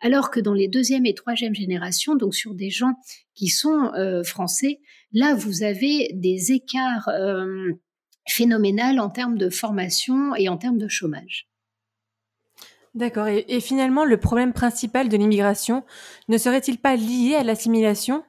alors 0.00 0.30
que 0.30 0.40
dans 0.40 0.54
les 0.54 0.68
deuxième 0.68 1.04
et 1.04 1.14
troisième 1.14 1.54
générations, 1.54 2.16
donc 2.16 2.34
sur 2.34 2.54
des 2.54 2.70
gens 2.70 2.94
qui 3.34 3.48
sont 3.48 3.92
euh, 3.94 4.22
français, 4.22 4.80
là 5.12 5.34
vous 5.34 5.62
avez 5.62 6.10
des 6.14 6.52
écarts 6.52 7.08
euh, 7.08 7.72
en 8.98 9.10
termes 9.10 9.36
de 9.36 9.50
formation 9.50 10.34
et 10.36 10.48
en 10.48 10.56
termes 10.56 10.78
de 10.78 10.88
chômage. 10.88 11.49
D'accord. 12.94 13.28
Et, 13.28 13.60
finalement, 13.60 14.04
le 14.04 14.16
problème 14.16 14.52
principal 14.52 15.08
de 15.08 15.16
l'immigration 15.16 15.84
ne 16.28 16.38
serait-il 16.38 16.78
pas 16.78 16.96
lié 16.96 17.36
à 17.36 17.44
l'assimilation? 17.44 18.24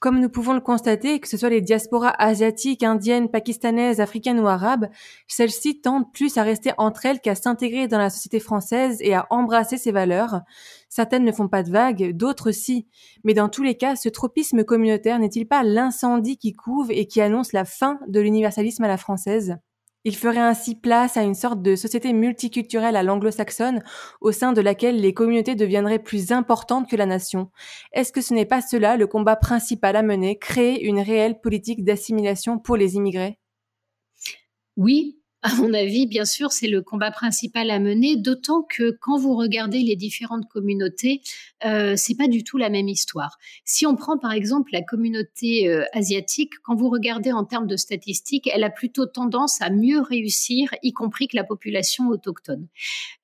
Comme 0.00 0.18
nous 0.18 0.30
pouvons 0.30 0.54
le 0.54 0.62
constater, 0.62 1.20
que 1.20 1.28
ce 1.28 1.36
soit 1.36 1.50
les 1.50 1.60
diasporas 1.60 2.14
asiatiques, 2.18 2.82
indiennes, 2.82 3.30
pakistanaises, 3.30 4.00
africaines 4.00 4.40
ou 4.40 4.48
arabes, 4.48 4.88
celles-ci 5.28 5.82
tendent 5.82 6.10
plus 6.12 6.38
à 6.38 6.42
rester 6.42 6.72
entre 6.78 7.04
elles 7.04 7.20
qu'à 7.20 7.34
s'intégrer 7.34 7.86
dans 7.86 7.98
la 7.98 8.08
société 8.08 8.40
française 8.40 8.96
et 9.02 9.14
à 9.14 9.26
embrasser 9.28 9.76
ses 9.76 9.92
valeurs. 9.92 10.40
Certaines 10.88 11.24
ne 11.24 11.32
font 11.32 11.48
pas 11.48 11.62
de 11.62 11.70
vagues, 11.70 12.16
d'autres 12.16 12.50
si. 12.50 12.88
Mais 13.24 13.34
dans 13.34 13.50
tous 13.50 13.62
les 13.62 13.76
cas, 13.76 13.94
ce 13.94 14.08
tropisme 14.08 14.64
communautaire 14.64 15.18
n'est-il 15.18 15.46
pas 15.46 15.62
l'incendie 15.62 16.38
qui 16.38 16.54
couve 16.54 16.90
et 16.90 17.06
qui 17.06 17.20
annonce 17.20 17.52
la 17.52 17.66
fin 17.66 18.00
de 18.08 18.20
l'universalisme 18.20 18.82
à 18.84 18.88
la 18.88 18.96
française? 18.96 19.58
Il 20.04 20.16
ferait 20.16 20.38
ainsi 20.38 20.74
place 20.74 21.16
à 21.16 21.22
une 21.22 21.34
sorte 21.34 21.62
de 21.62 21.76
société 21.76 22.12
multiculturelle 22.12 22.96
à 22.96 23.02
l'anglo-saxonne, 23.02 23.82
au 24.20 24.32
sein 24.32 24.52
de 24.52 24.60
laquelle 24.60 25.00
les 25.00 25.14
communautés 25.14 25.54
deviendraient 25.54 25.98
plus 25.98 26.32
importantes 26.32 26.88
que 26.88 26.96
la 26.96 27.06
nation. 27.06 27.50
Est-ce 27.92 28.12
que 28.12 28.20
ce 28.20 28.34
n'est 28.34 28.46
pas 28.46 28.62
cela 28.62 28.96
le 28.96 29.06
combat 29.06 29.36
principal 29.36 29.96
à 29.96 30.02
mener, 30.02 30.38
créer 30.38 30.84
une 30.84 31.00
réelle 31.00 31.40
politique 31.40 31.84
d'assimilation 31.84 32.58
pour 32.58 32.76
les 32.76 32.96
immigrés? 32.96 33.38
Oui, 34.76 35.19
à 35.42 35.54
mon 35.54 35.72
avis, 35.72 36.06
bien 36.06 36.24
sûr, 36.24 36.52
c'est 36.52 36.66
le 36.66 36.82
combat 36.82 37.10
principal 37.10 37.70
à 37.70 37.78
mener, 37.78 38.16
d'autant 38.16 38.62
que 38.62 38.90
quand 39.00 39.18
vous 39.18 39.34
regardez 39.36 39.78
les 39.78 39.96
différentes 39.96 40.46
communautés, 40.48 41.22
euh, 41.64 41.94
c'est 41.96 42.16
pas 42.16 42.28
du 42.28 42.44
tout 42.44 42.58
la 42.58 42.68
même 42.68 42.88
histoire. 42.88 43.38
Si 43.64 43.86
on 43.86 43.96
prend 43.96 44.18
par 44.18 44.32
exemple 44.32 44.70
la 44.72 44.82
communauté 44.82 45.68
euh, 45.68 45.84
asiatique, 45.92 46.52
quand 46.62 46.74
vous 46.74 46.90
regardez 46.90 47.32
en 47.32 47.44
termes 47.44 47.66
de 47.66 47.76
statistiques, 47.76 48.50
elle 48.52 48.64
a 48.64 48.70
plutôt 48.70 49.06
tendance 49.06 49.62
à 49.62 49.70
mieux 49.70 50.00
réussir, 50.00 50.74
y 50.82 50.92
compris 50.92 51.26
que 51.26 51.36
la 51.36 51.44
population 51.44 52.08
autochtone. 52.08 52.66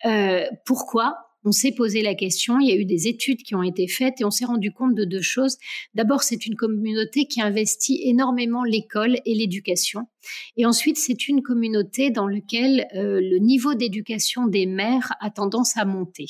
Euh, 0.07 0.47
pourquoi? 0.65 1.26
On 1.47 1.53
s'est 1.53 1.71
posé 1.71 2.03
la 2.03 2.17
question, 2.17 2.59
il 2.59 2.69
y 2.69 2.73
a 2.73 2.75
eu 2.77 2.85
des 2.85 3.07
études 3.07 3.45
qui 3.45 3.55
ont 3.55 3.63
été 3.63 3.87
faites 3.87 4.21
et 4.21 4.25
on 4.25 4.33
s'est 4.33 4.45
rendu 4.45 4.73
compte 4.73 4.97
de 4.97 5.05
deux 5.05 5.23
choses. 5.23 5.59
D'abord, 5.95 6.25
c'est 6.25 6.45
une 6.45 6.57
communauté 6.57 7.27
qui 7.27 7.41
investit 7.41 8.01
énormément 8.03 8.65
l'école 8.65 9.19
et 9.25 9.33
l'éducation. 9.33 10.09
Et 10.57 10.67
ensuite, 10.67 10.97
c'est 10.97 11.29
une 11.29 11.43
communauté 11.43 12.11
dans 12.11 12.27
laquelle 12.27 12.89
euh, 12.97 13.21
le 13.23 13.39
niveau 13.39 13.75
d'éducation 13.75 14.49
des 14.49 14.67
mères 14.67 15.13
a 15.21 15.31
tendance 15.31 15.77
à 15.77 15.85
monter. 15.85 16.27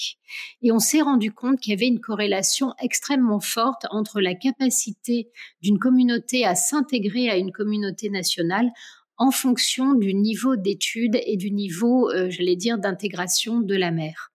Et 0.60 0.70
on 0.70 0.78
s'est 0.78 1.00
rendu 1.00 1.32
compte 1.32 1.60
qu'il 1.60 1.70
y 1.70 1.76
avait 1.76 1.88
une 1.88 2.00
corrélation 2.00 2.74
extrêmement 2.82 3.40
forte 3.40 3.86
entre 3.90 4.20
la 4.20 4.34
capacité 4.34 5.30
d'une 5.62 5.78
communauté 5.78 6.44
à 6.44 6.54
s'intégrer 6.54 7.30
à 7.30 7.38
une 7.38 7.52
communauté 7.52 8.10
nationale 8.10 8.70
en 9.16 9.30
fonction 9.30 9.94
du 9.94 10.12
niveau 10.12 10.56
d'études 10.56 11.18
et 11.24 11.38
du 11.38 11.52
niveau, 11.52 12.10
euh, 12.10 12.28
j'allais 12.28 12.56
dire, 12.56 12.76
d'intégration 12.76 13.60
de 13.60 13.74
la 13.74 13.90
mère. 13.90 14.30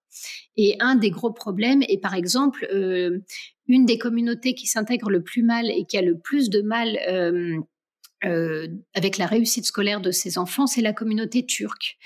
Et 0.58 0.76
un 0.80 0.96
des 0.96 1.12
gros 1.12 1.32
problèmes 1.32 1.84
est 1.88 2.02
par 2.02 2.14
exemple 2.14 2.68
euh, 2.74 3.20
une 3.68 3.86
des 3.86 3.98
communautés 3.98 4.54
qui 4.54 4.68
s'intègre 4.68 5.10
le 5.10 5.24
plus 5.24 5.44
mal 5.44 5.70
et 5.70 5.86
qui 5.86 5.98
a 5.98 6.02
le 6.02 6.20
plus 6.20 6.50
de 6.50 6.62
mal 6.62 7.00
euh, 7.10 7.58
euh, 8.24 8.68
avec 8.94 9.18
la 9.18 9.26
réussite 9.26 9.66
scolaire 9.66 10.00
de 10.00 10.12
ses 10.12 10.38
enfants, 10.38 10.68
c'est 10.68 10.82
la 10.82 10.94
communauté 10.94 11.44
turque. 11.46 11.98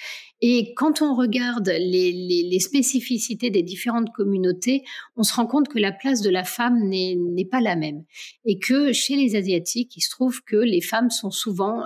Et 0.42 0.74
quand 0.76 1.02
on 1.02 1.16
regarde 1.16 1.68
les, 1.68 2.60
spécificités 2.60 3.50
des 3.50 3.64
différentes 3.64 4.14
communautés, 4.14 4.84
on 5.18 5.24
se 5.24 5.34
rend 5.34 5.46
compte 5.46 5.68
que 5.68 5.80
la 5.80 5.92
place 5.92 6.22
de 6.22 6.30
la 6.30 6.44
femme 6.44 6.88
n'est 6.88 7.48
pas 7.50 7.62
la 7.62 7.76
même. 7.76 8.04
Et 8.46 8.60
que 8.60 8.94
chez 8.94 9.16
les 9.16 9.36
Asiatiques, 9.36 9.96
il 9.98 10.02
se 10.02 10.10
trouve 10.10 10.42
que 10.44 10.56
les 10.56 10.82
femmes 10.82 11.10
sont 11.10 11.32
souvent 11.32 11.84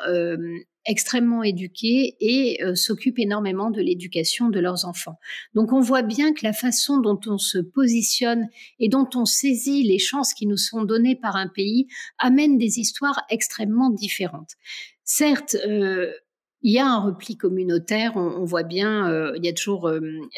extrêmement 0.86 1.44
éduqués 1.44 2.15
et 2.20 2.63
euh, 2.63 2.76
s'occupent 2.76 3.20
énormément 3.20 3.70
de 3.70 3.82
l'éducation 3.82 4.50
de 4.50 4.60
leurs 4.60 4.86
enfants. 4.86 5.20
Donc 5.54 5.74
on 5.74 5.82
voit 5.82 6.02
bien 6.02 6.34
que 6.34 6.42
la 6.44 6.54
façon 6.54 7.00
dont 7.00 7.20
on 7.28 7.38
se 7.38 7.58
positionne 7.58 8.48
et 8.80 8.89
dont 8.89 9.10
on 9.15 9.26
saisit 9.26 9.84
les 9.84 10.00
chances 10.00 10.34
qui 10.34 10.48
nous 10.48 10.58
sont 10.58 10.84
données 10.84 11.15
par 11.15 11.36
un 11.36 11.48
pays 11.48 11.88
amène 12.18 12.58
des 12.58 12.80
histoires 12.80 13.22
extrêmement 13.30 13.89
différentes. 13.89 14.52
Certes, 15.04 15.56
euh, 15.68 16.12
il 16.62 16.74
y 16.74 16.80
a 16.80 16.88
un 16.88 17.00
repli 17.00 17.38
communautaire, 17.38 18.18
on, 18.18 18.44
voit 18.44 18.63
bien, 18.63 19.10
euh, 19.10 19.32
il 19.38 19.46
y 19.46 19.48
a 19.48 19.54
toujours 19.54 19.89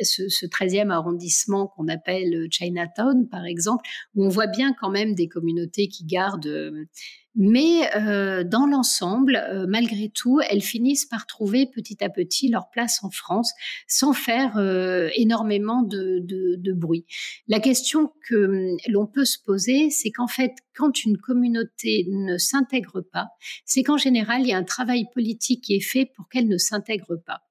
ce, 0.01 0.29
ce 0.29 0.45
13e 0.45 0.91
arrondissement 0.91 1.65
qu'on 1.65 1.87
appelle 1.87 2.47
Chinatown, 2.51 3.27
par 3.27 3.45
exemple, 3.45 3.89
où 4.13 4.23
on 4.23 4.29
voit 4.29 4.45
bien 4.45 4.75
quand 4.79 4.91
même 4.91 5.15
des 5.15 5.27
communautés 5.27 5.87
qui 5.87 6.05
gardent 6.05 6.87
mais 7.35 7.89
euh, 7.95 8.43
dans 8.43 8.65
l'ensemble, 8.65 9.37
euh, 9.37 9.65
malgré 9.67 10.09
tout, 10.09 10.41
elles 10.49 10.61
finissent 10.61 11.05
par 11.05 11.25
trouver 11.25 11.65
petit 11.65 12.03
à 12.03 12.09
petit 12.09 12.49
leur 12.49 12.69
place 12.69 13.03
en 13.03 13.09
France 13.09 13.53
sans 13.87 14.13
faire 14.13 14.57
euh, 14.57 15.09
énormément 15.15 15.81
de, 15.81 16.19
de, 16.19 16.73
bruit. 16.73 17.05
La 17.47 17.59
question 17.59 18.11
que 18.27 18.71
hum, 18.71 18.77
l'on 18.87 19.07
peut 19.07 19.25
se 19.25 19.37
poser, 19.43 19.89
c'est 19.89 20.11
qu'en 20.11 20.27
fait, 20.27 20.53
quand 20.75 21.03
une 21.05 21.17
communauté 21.17 22.05
ne 22.09 22.37
s'intègre 22.37 23.01
pas, 23.01 23.29
c'est 23.65 23.83
qu'en 23.83 23.97
général, 23.97 24.41
il 24.41 24.47
y 24.47 24.53
a 24.53 24.57
un 24.57 24.63
travail 24.63 25.05
politique 25.13 25.63
qui 25.63 25.75
est 25.75 25.81
fait 25.81 26.05
pour 26.15 26.27
qu'elle 26.29 26.47
ne 26.47 26.57
s'intègre 26.57 27.17
pas. 27.25 27.41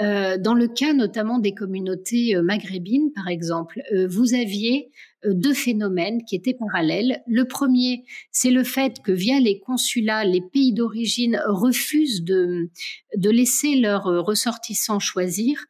Euh, 0.00 0.36
dans 0.38 0.54
le 0.54 0.66
cas 0.66 0.92
notamment 0.92 1.38
des 1.38 1.54
communautés 1.54 2.34
euh, 2.34 2.42
maghrébines, 2.42 3.12
par 3.14 3.28
exemple, 3.28 3.80
euh, 3.92 4.06
vous 4.08 4.34
aviez 4.34 4.90
deux 5.26 5.54
phénomènes 5.54 6.22
qui 6.24 6.36
étaient 6.36 6.52
parallèles. 6.52 7.22
Le 7.26 7.46
premier, 7.46 8.04
c'est 8.30 8.50
le 8.50 8.62
fait 8.62 9.00
que 9.02 9.12
via 9.12 9.40
les 9.40 9.58
consulats, 9.58 10.24
les 10.24 10.42
pays 10.42 10.74
d'origine 10.74 11.40
refusent 11.46 12.24
de, 12.24 12.68
de 13.16 13.30
laisser 13.30 13.76
leurs 13.76 14.04
ressortissants 14.04 14.98
choisir. 14.98 15.64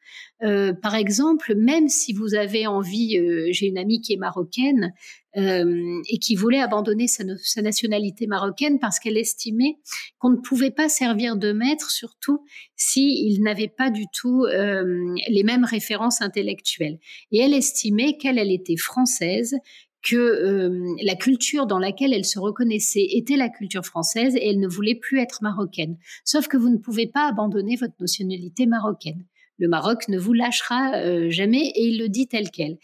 Par 0.82 0.94
exemple, 0.94 1.54
même 1.54 1.88
si 1.88 2.12
vous 2.12 2.34
avez 2.34 2.66
envie, 2.66 3.18
j'ai 3.50 3.66
une 3.66 3.78
amie 3.78 4.00
qui 4.00 4.12
est 4.12 4.18
marocaine, 4.18 4.92
euh, 5.36 6.00
et 6.08 6.18
qui 6.18 6.36
voulait 6.36 6.60
abandonner 6.60 7.08
sa, 7.08 7.24
nationalité 7.60 8.28
marocaine 8.28 8.78
parce 8.78 9.00
qu'elle 9.00 9.16
estimait 9.16 9.78
qu'on 10.20 10.30
ne 10.30 10.36
pouvait 10.36 10.70
pas 10.70 10.88
servir 10.88 11.36
de 11.36 11.50
maître, 11.50 11.90
surtout 11.90 12.44
s'il 12.76 13.42
n'avait 13.42 13.72
pas 13.76 13.90
du 13.90 14.04
tout 14.14 14.44
euh, 14.44 15.12
les 15.28 15.42
mêmes 15.42 15.64
références 15.64 16.22
intellectuelles. 16.22 17.00
Et 17.32 17.38
elle 17.40 17.52
estimait 17.52 18.16
qu'elle 18.16 18.38
elle 18.38 18.52
était 18.52 18.76
française, 18.76 19.56
que 20.02 20.14
euh, 20.14 20.94
la 21.02 21.16
culture 21.16 21.66
dans 21.66 21.80
laquelle 21.80 22.12
elle 22.12 22.26
se 22.26 22.38
reconnaissait 22.38 23.08
était 23.10 23.36
la 23.36 23.48
culture 23.48 23.84
française 23.84 24.36
et 24.36 24.50
elle 24.50 24.60
ne 24.60 24.68
voulait 24.68 24.94
plus 24.94 25.18
être 25.18 25.40
marocaine. 25.42 25.96
Sauf 26.24 26.46
que 26.46 26.56
vous 26.56 26.68
ne 26.68 26.78
pouvez 26.78 27.08
pas 27.08 27.26
abandonner 27.26 27.74
votre 27.74 27.94
nationalité 27.98 28.66
marocaine. 28.66 29.24
Le 29.58 29.68
Maroc 29.68 30.08
ne 30.08 30.18
vous 30.18 30.32
lâchera 30.32 30.96
euh, 30.96 31.30
jamais 31.30 31.66
et 31.74 31.84
il 31.88 31.98
le 31.98 32.08
dit 32.08 32.26
tel 32.28 32.50
quel. 32.50 32.78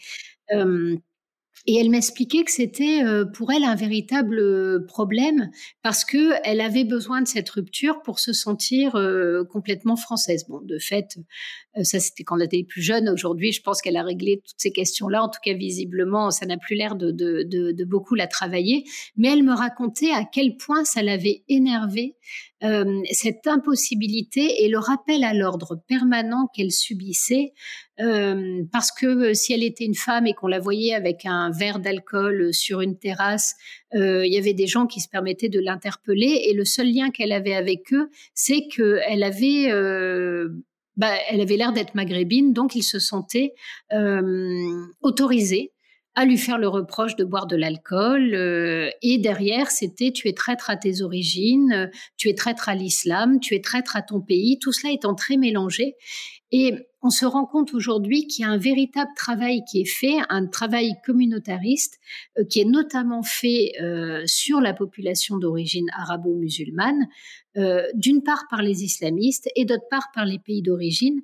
Et 1.67 1.75
elle 1.75 1.89
m'expliquait 1.89 2.43
que 2.43 2.51
c'était 2.51 3.03
euh, 3.03 3.25
pour 3.25 3.51
elle 3.51 3.63
un 3.63 3.75
véritable 3.75 4.39
euh, 4.39 4.79
problème 4.87 5.51
parce 5.83 6.03
que 6.03 6.33
elle 6.43 6.59
avait 6.59 6.83
besoin 6.83 7.21
de 7.21 7.27
cette 7.27 7.49
rupture 7.49 8.01
pour 8.01 8.19
se 8.19 8.33
sentir 8.33 8.95
euh, 8.95 9.43
complètement 9.43 9.95
française. 9.95 10.45
Bon, 10.47 10.59
de 10.61 10.79
fait, 10.79 11.17
ça 11.83 11.99
c'était 11.99 12.23
quand 12.23 12.37
elle 12.37 12.45
était 12.45 12.63
plus 12.63 12.81
jeune. 12.81 13.09
Aujourd'hui, 13.09 13.51
je 13.51 13.61
pense 13.61 13.81
qu'elle 13.81 13.97
a 13.97 14.03
réglé 14.03 14.41
toutes 14.43 14.57
ces 14.57 14.71
questions-là. 14.71 15.23
En 15.23 15.29
tout 15.29 15.39
cas, 15.43 15.53
visiblement, 15.53 16.31
ça 16.31 16.45
n'a 16.45 16.57
plus 16.57 16.75
l'air 16.75 16.95
de, 16.95 17.83
beaucoup 17.83 18.15
la 18.15 18.27
travailler. 18.27 18.83
Mais 19.15 19.29
elle 19.29 19.43
me 19.43 19.53
racontait 19.53 20.11
à 20.11 20.23
quel 20.25 20.57
point 20.57 20.83
ça 20.83 21.03
l'avait 21.03 21.43
énervée 21.47 22.15
cette 23.11 23.47
impossibilité 23.47 24.63
et 24.63 24.69
le 24.69 24.77
rappel 24.77 25.23
à 25.23 25.33
l'ordre 25.33 25.81
permanent 25.87 26.47
qu'elle 26.53 26.71
subissait, 26.71 27.53
euh, 27.99 28.63
parce 28.71 28.91
que 28.91 29.05
euh, 29.05 29.33
si 29.33 29.53
elle 29.53 29.63
était 29.63 29.85
une 29.85 29.95
femme 29.95 30.25
et 30.25 30.33
qu'on 30.33 30.47
la 30.47 30.59
voyait 30.59 30.93
avec 30.93 31.25
un 31.25 31.51
verre 31.51 31.79
d'alcool 31.79 32.53
sur 32.53 32.81
une 32.81 32.97
terrasse, 32.97 33.55
il 33.93 34.31
y 34.31 34.37
avait 34.37 34.53
des 34.53 34.67
gens 34.67 34.87
qui 34.87 35.01
se 35.01 35.09
permettaient 35.09 35.49
de 35.49 35.59
l'interpeller. 35.59 36.45
Et 36.47 36.53
le 36.53 36.63
seul 36.63 36.89
lien 36.89 37.11
qu'elle 37.11 37.33
avait 37.33 37.53
avec 37.53 37.91
eux, 37.93 38.09
c'est 38.33 38.67
qu'elle 38.69 39.23
avait 39.23 39.69
bah, 40.97 41.13
elle 41.29 41.41
avait 41.41 41.57
l'air 41.57 41.73
d'être 41.73 41.95
maghrébine, 41.95 42.53
donc 42.53 42.75
ils 42.75 42.83
se 42.83 42.99
sentaient 42.99 43.53
euh, 43.93 44.85
autorisés 45.01 45.71
à 46.15 46.25
lui 46.25 46.37
faire 46.37 46.57
le 46.57 46.67
reproche 46.67 47.15
de 47.15 47.23
boire 47.23 47.47
de 47.47 47.55
l'alcool. 47.55 48.33
Euh, 48.33 48.89
et 49.01 49.17
derrière, 49.17 49.71
c'était 49.71 50.11
tu 50.11 50.27
es 50.27 50.33
traître 50.33 50.69
à 50.69 50.75
tes 50.75 51.01
origines, 51.01 51.89
tu 52.17 52.29
es 52.29 52.33
traître 52.33 52.69
à 52.69 52.75
l'islam, 52.75 53.39
tu 53.39 53.55
es 53.55 53.61
traître 53.61 53.95
à 53.95 54.01
ton 54.01 54.19
pays, 54.19 54.59
tout 54.59 54.73
cela 54.73 54.91
étant 54.91 55.15
très 55.15 55.37
mélangé. 55.37 55.95
Et 56.51 56.75
on 57.01 57.09
se 57.09 57.25
rend 57.25 57.45
compte 57.45 57.73
aujourd'hui 57.73 58.27
qu'il 58.27 58.43
y 58.43 58.45
a 58.45 58.51
un 58.51 58.57
véritable 58.57 59.11
travail 59.15 59.61
qui 59.69 59.79
est 59.79 59.89
fait, 59.89 60.17
un 60.27 60.47
travail 60.47 60.95
communautariste 61.05 61.97
euh, 62.37 62.43
qui 62.43 62.59
est 62.59 62.65
notamment 62.65 63.23
fait 63.23 63.71
euh, 63.81 64.23
sur 64.25 64.59
la 64.59 64.73
population 64.73 65.37
d'origine 65.37 65.87
arabo-musulmane, 65.97 67.07
d'une 67.95 68.23
part 68.23 68.45
par 68.49 68.61
les 68.61 68.85
islamistes 68.85 69.49
et 69.57 69.65
d'autre 69.65 69.83
part 69.89 70.07
par 70.15 70.23
les 70.23 70.39
pays 70.39 70.61
d'origine 70.61 71.19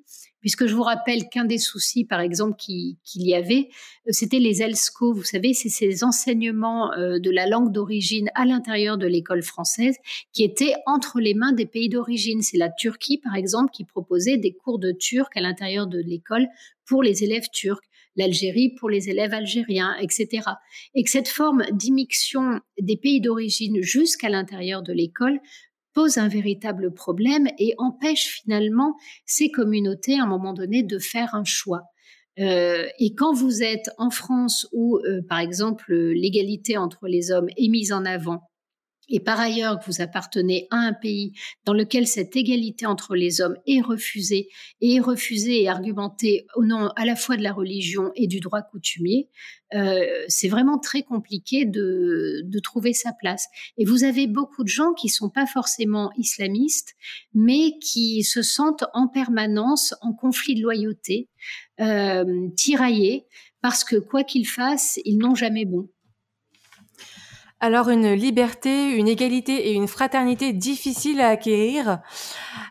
puisque 0.47 0.65
je 0.65 0.75
vous 0.75 0.83
rappelle 0.83 1.27
qu'un 1.27 1.43
des 1.43 1.57
soucis, 1.57 2.05
par 2.05 2.21
exemple, 2.21 2.55
qu'il 2.55 2.95
y 3.05 3.35
avait, 3.35 3.67
euh, 4.07 4.11
c'était 4.11 4.39
les 4.39 4.61
ELSCO. 4.61 5.13
Vous 5.13 5.25
savez, 5.25 5.53
c'est 5.53 5.67
ces 5.67 6.05
enseignements 6.05 6.93
euh, 6.93 7.19
de 7.19 7.29
la 7.29 7.47
langue 7.47 7.73
d'origine 7.73 8.31
à 8.33 8.45
l'intérieur 8.45 8.97
de 8.97 9.07
l'école 9.07 9.43
française 9.43 9.97
qui 10.31 10.45
étaient 10.45 10.73
entre 10.85 11.19
les 11.19 11.33
mains 11.33 11.51
des 11.51 11.65
pays 11.65 11.89
d'origine. 11.89 12.41
C'est 12.41 12.55
la 12.55 12.69
Turquie, 12.69 13.17
par 13.17 13.35
exemple, 13.35 13.71
qui 13.73 13.83
proposait 13.83 14.37
des 14.37 14.53
cours 14.53 14.79
de 14.79 14.93
turc 14.93 15.35
à 15.35 15.41
l'intérieur 15.41 15.85
de 15.85 15.99
l'école 15.99 16.47
pour 16.85 17.03
les 17.03 17.25
élèves 17.25 17.49
turcs 17.51 17.83
l'Algérie 18.17 18.69
pour 18.69 18.89
les 18.89 19.09
élèves 19.09 19.33
algériens, 19.33 19.95
etc. 20.01 20.41
Et 20.95 21.03
que 21.03 21.09
cette 21.09 21.27
forme 21.27 21.63
d'immixtion 21.71 22.61
des 22.79 22.97
pays 22.97 23.21
d'origine 23.21 23.81
jusqu'à 23.81 24.29
l'intérieur 24.29 24.81
de 24.81 24.91
l'école 24.91 25.39
pose 25.97 26.19
un 26.19 26.27
véritable 26.27 26.93
problème 26.93 27.47
et 27.57 27.73
empêche 27.79 28.41
finalement 28.43 28.95
ces 29.25 29.49
communautés 29.49 30.19
à 30.19 30.25
un 30.25 30.27
moment 30.27 30.53
donné 30.53 30.83
de 30.83 30.99
faire 30.99 31.33
un 31.33 31.43
choix. 31.43 31.85
Euh, 32.37 32.85
et 32.99 33.15
quand 33.15 33.33
vous 33.33 33.63
êtes 33.63 33.89
en 33.97 34.11
France 34.11 34.67
où, 34.73 34.99
euh, 34.99 35.23
par 35.27 35.39
exemple, 35.39 35.91
l'égalité 35.95 36.77
entre 36.77 37.07
les 37.07 37.31
hommes 37.31 37.47
est 37.57 37.69
mise 37.69 37.91
en 37.91 38.05
avant, 38.05 38.43
et 39.09 39.19
par 39.19 39.39
ailleurs 39.39 39.79
que 39.79 39.85
vous 39.85 40.01
appartenez 40.01 40.67
à 40.71 40.77
un 40.77 40.93
pays 40.93 41.33
dans 41.65 41.73
lequel 41.73 42.07
cette 42.07 42.35
égalité 42.35 42.85
entre 42.85 43.15
les 43.15 43.41
hommes 43.41 43.57
est 43.65 43.81
refusée, 43.81 44.49
et 44.81 44.95
est 44.95 44.99
refusée 44.99 45.63
et 45.63 45.69
argumentée 45.69 46.45
au 46.55 46.65
nom 46.65 46.89
à 46.95 47.05
la 47.05 47.15
fois 47.15 47.37
de 47.37 47.43
la 47.43 47.53
religion 47.53 48.11
et 48.15 48.27
du 48.27 48.39
droit 48.39 48.61
coutumier, 48.61 49.29
euh, 49.73 50.05
c'est 50.27 50.47
vraiment 50.47 50.77
très 50.77 51.03
compliqué 51.03 51.65
de, 51.65 52.41
de, 52.45 52.59
trouver 52.59 52.93
sa 52.93 53.11
place. 53.11 53.47
Et 53.77 53.83
vous 53.83 54.05
avez 54.05 54.25
beaucoup 54.25 54.63
de 54.63 54.69
gens 54.69 54.93
qui 54.93 55.09
sont 55.09 55.29
pas 55.29 55.45
forcément 55.45 56.11
islamistes, 56.17 56.95
mais 57.33 57.77
qui 57.79 58.23
se 58.23 58.41
sentent 58.41 58.85
en 58.93 59.07
permanence 59.07 59.93
en 60.01 60.13
conflit 60.13 60.55
de 60.55 60.61
loyauté, 60.61 61.27
euh, 61.81 62.47
tiraillés, 62.55 63.25
parce 63.61 63.83
que 63.83 63.97
quoi 63.97 64.23
qu'ils 64.23 64.47
fassent, 64.47 64.99
ils 65.03 65.17
n'ont 65.17 65.35
jamais 65.35 65.65
bon. 65.65 65.89
Alors 67.59 67.89
une 67.89 68.13
liberté, 68.13 68.91
une 68.91 69.07
égalité 69.07 69.69
et 69.69 69.73
une 69.73 69.87
fraternité 69.87 70.53
difficiles 70.53 71.19
à 71.19 71.29
acquérir. 71.29 72.01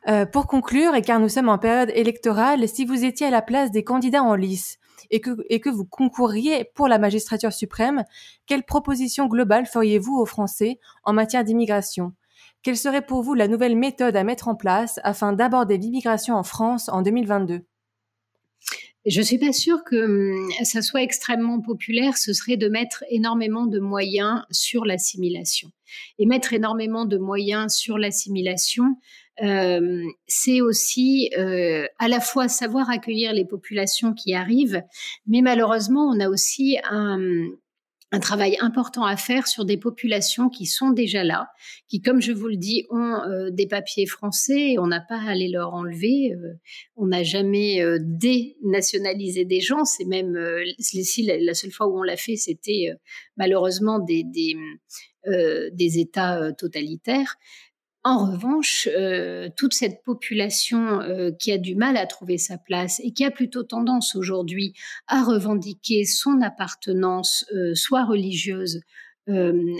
Euh, 0.09 0.27
pour 0.27 0.47
conclure, 0.47 0.95
et 0.95 1.03
car 1.03 1.19
nous 1.19 1.29
sommes 1.29 1.49
en 1.49 1.59
période 1.59 1.91
électorale, 1.93 2.69
si 2.69 2.85
vous 2.85 3.05
étiez 3.05 3.27
à 3.27 3.31
la 3.31 3.43
place 3.43 3.73
des 3.73 3.83
candidats 3.83 4.23
en 4.23 4.37
lice 4.37 4.79
et 5.11 5.21
que, 5.21 5.31
et 5.51 5.59
que 5.59 5.71
vous 5.71 5.85
concourriez 5.85 6.71
pour 6.77 6.87
la 6.87 6.99
magistrature 6.99 7.53
suprême, 7.53 8.05
quelle 8.47 8.63
proposition 8.63 9.27
globale 9.27 9.67
feriez-vous 9.67 10.17
aux 10.17 10.27
Français 10.27 10.79
en 11.03 11.13
matière 11.13 11.43
d'immigration? 11.43 12.13
Quelle 12.63 12.77
serait 12.77 13.05
pour 13.05 13.23
vous 13.23 13.35
la 13.35 13.49
nouvelle 13.49 13.77
méthode 13.77 14.17
à 14.17 14.23
mettre 14.23 14.47
en 14.47 14.55
place 14.55 15.01
afin 15.03 15.33
d'aborder 15.33 15.79
l'immigration 15.79 16.37
en 16.37 16.45
France 16.45 16.89
en 16.89 17.03
2022 17.03 17.67
je 19.07 19.23
suis 19.23 19.39
pas 19.39 19.53
sûre 19.53 19.85
que 19.85 19.97
hum, 20.37 20.51
ça 20.65 20.83
soit 20.83 21.03
extrêmement 21.03 21.61
populaire. 21.61 22.17
Ce 22.17 22.33
serait 22.33 22.57
de 22.57 22.69
mettre 22.69 23.05
énormément 23.09 23.67
de 23.67 23.79
moyens 23.79 24.43
sur 24.51 24.85
l'assimilation. 24.85 25.71
Et 26.19 26.27
mettre 26.27 26.53
énormément 26.53 27.05
de 27.05 27.17
moyens 27.17 27.75
sur 27.75 27.99
l'assimilation, 27.99 28.97
euh, 29.43 30.03
c'est 30.27 30.61
aussi 30.61 31.31
euh, 31.39 31.87
à 31.99 32.09
la 32.09 32.21
fois 32.21 32.49
savoir 32.49 32.91
accueillir 32.91 33.33
les 33.33 33.45
populations 33.45 34.15
qui 34.15 34.35
arrivent, 34.35 34.83
mais 35.27 35.43
malheureusement, 35.43 36.09
on 36.09 36.19
a 36.21 36.29
aussi 36.29 36.79
un, 36.91 37.19
un 38.13 38.21
travail 38.21 38.57
important 38.61 39.05
à 39.05 39.17
faire 39.17 39.49
sur 39.49 39.65
des 39.65 39.77
populations 39.77 40.49
qui 40.49 40.67
sont 40.67 40.91
déjà 40.91 41.25
là, 41.25 41.49
qui, 41.89 42.01
comme 42.01 42.21
je 42.21 42.33
vous 42.33 42.47
le 42.47 42.57
dis, 42.57 42.85
ont 42.91 43.15
euh, 43.15 43.51
des 43.51 43.67
papiers 43.67 44.07
français 44.07 44.73
et 44.73 44.79
on 44.79 44.87
n'a 44.87 45.01
pas 45.01 45.19
à 45.19 45.31
aller 45.31 45.49
leur 45.49 45.75
enlever. 45.75 46.33
Euh, 46.33 46.55
on 46.95 47.07
n'a 47.09 47.25
jamais 47.25 47.83
euh, 47.83 47.99
dénationalisé 48.01 49.45
des 49.45 49.61
gens. 49.61 49.85
C'est 49.85 50.05
même 50.05 50.35
la, 50.35 51.55
seule 51.55 51.73
fois 51.73 51.89
où 51.89 51.99
on 51.99 52.03
l'a 52.03 52.17
fait, 52.17 52.37
c'était 52.37 52.91
malheureusement 53.37 53.99
des, 53.99 54.25
des 55.25 55.99
États 55.99 56.53
totalitaires. 56.53 57.37
En 58.09 58.25
revanche, 58.25 58.89
euh, 58.97 59.49
toute 59.57 59.75
cette 59.75 60.05
population 60.05 61.01
euh, 61.01 61.33
qui 61.33 61.51
a 61.51 61.59
du 61.59 61.75
mal 61.75 61.97
à 61.97 62.07
trouver 62.07 62.39
sa 62.39 62.57
place 62.57 63.01
et 63.03 63.11
qui 63.13 63.25
a 63.25 63.33
plutôt 63.33 63.65
tendance 63.65 64.15
aujourd'hui 64.15 64.75
à 65.09 65.25
revendiquer 65.25 66.05
son 66.05 66.41
appartenance, 66.41 67.45
euh, 67.53 67.75
soit 67.75 68.05
religieuse, 68.05 68.81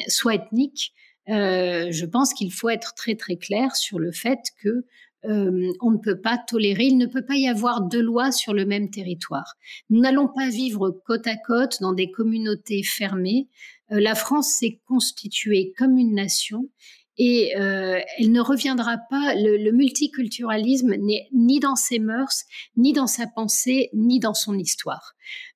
soit 0.09 0.35
ethnique, 0.35 0.93
je 1.29 2.05
pense 2.05 2.35
qu'il 2.35 2.53
faut 2.53 2.69
être 2.69 2.95
très 2.95 3.15
très 3.15 3.37
clair 3.37 3.77
sur 3.77 4.01
le 4.01 4.11
fait 4.11 4.41
que 4.61 4.85
on 5.23 5.93
ne 5.93 5.99
peut 5.99 6.21
pas 6.21 6.37
tolérer, 6.37 6.87
il 6.87 6.99
ne 6.99 7.07
peut 7.07 7.25
pas 7.25 7.37
y 7.37 7.47
avoir 7.47 7.83
deux 7.83 8.03
lois 8.03 8.33
sur 8.33 8.55
le 8.55 8.67
même 8.67 8.91
territoire. 8.91 9.55
Nous 9.89 10.01
n'allons 10.01 10.27
pas 10.27 10.49
vivre 10.49 10.91
côte 11.07 11.29
à 11.29 11.37
côte 11.37 11.81
dans 11.81 11.93
des 11.93 12.11
communautés 12.11 12.83
fermées. 12.83 13.47
la 13.89 14.17
France 14.17 14.49
s'est 14.49 14.81
constituée 14.89 15.73
comme 15.79 15.97
une 15.97 16.17
nation 16.17 16.69
et 17.19 17.57
euh, 17.57 18.01
elle 18.19 18.33
ne 18.33 18.41
reviendra 18.41 18.99
pas, 18.99 19.35
le, 19.35 19.71
multiculturalisme 19.73 20.95
n'est 20.97 21.29
ni 21.33 21.61
dans 21.61 21.77
ses 21.77 21.99
mœurs, 21.99 22.45
ni 22.77 22.93
dans 22.93 23.07
sa 23.07 23.27
pensée, 23.27 23.91
ni 23.95 24.21
dans 24.21 24.35
son 24.35 24.59
histoire. 24.59 25.15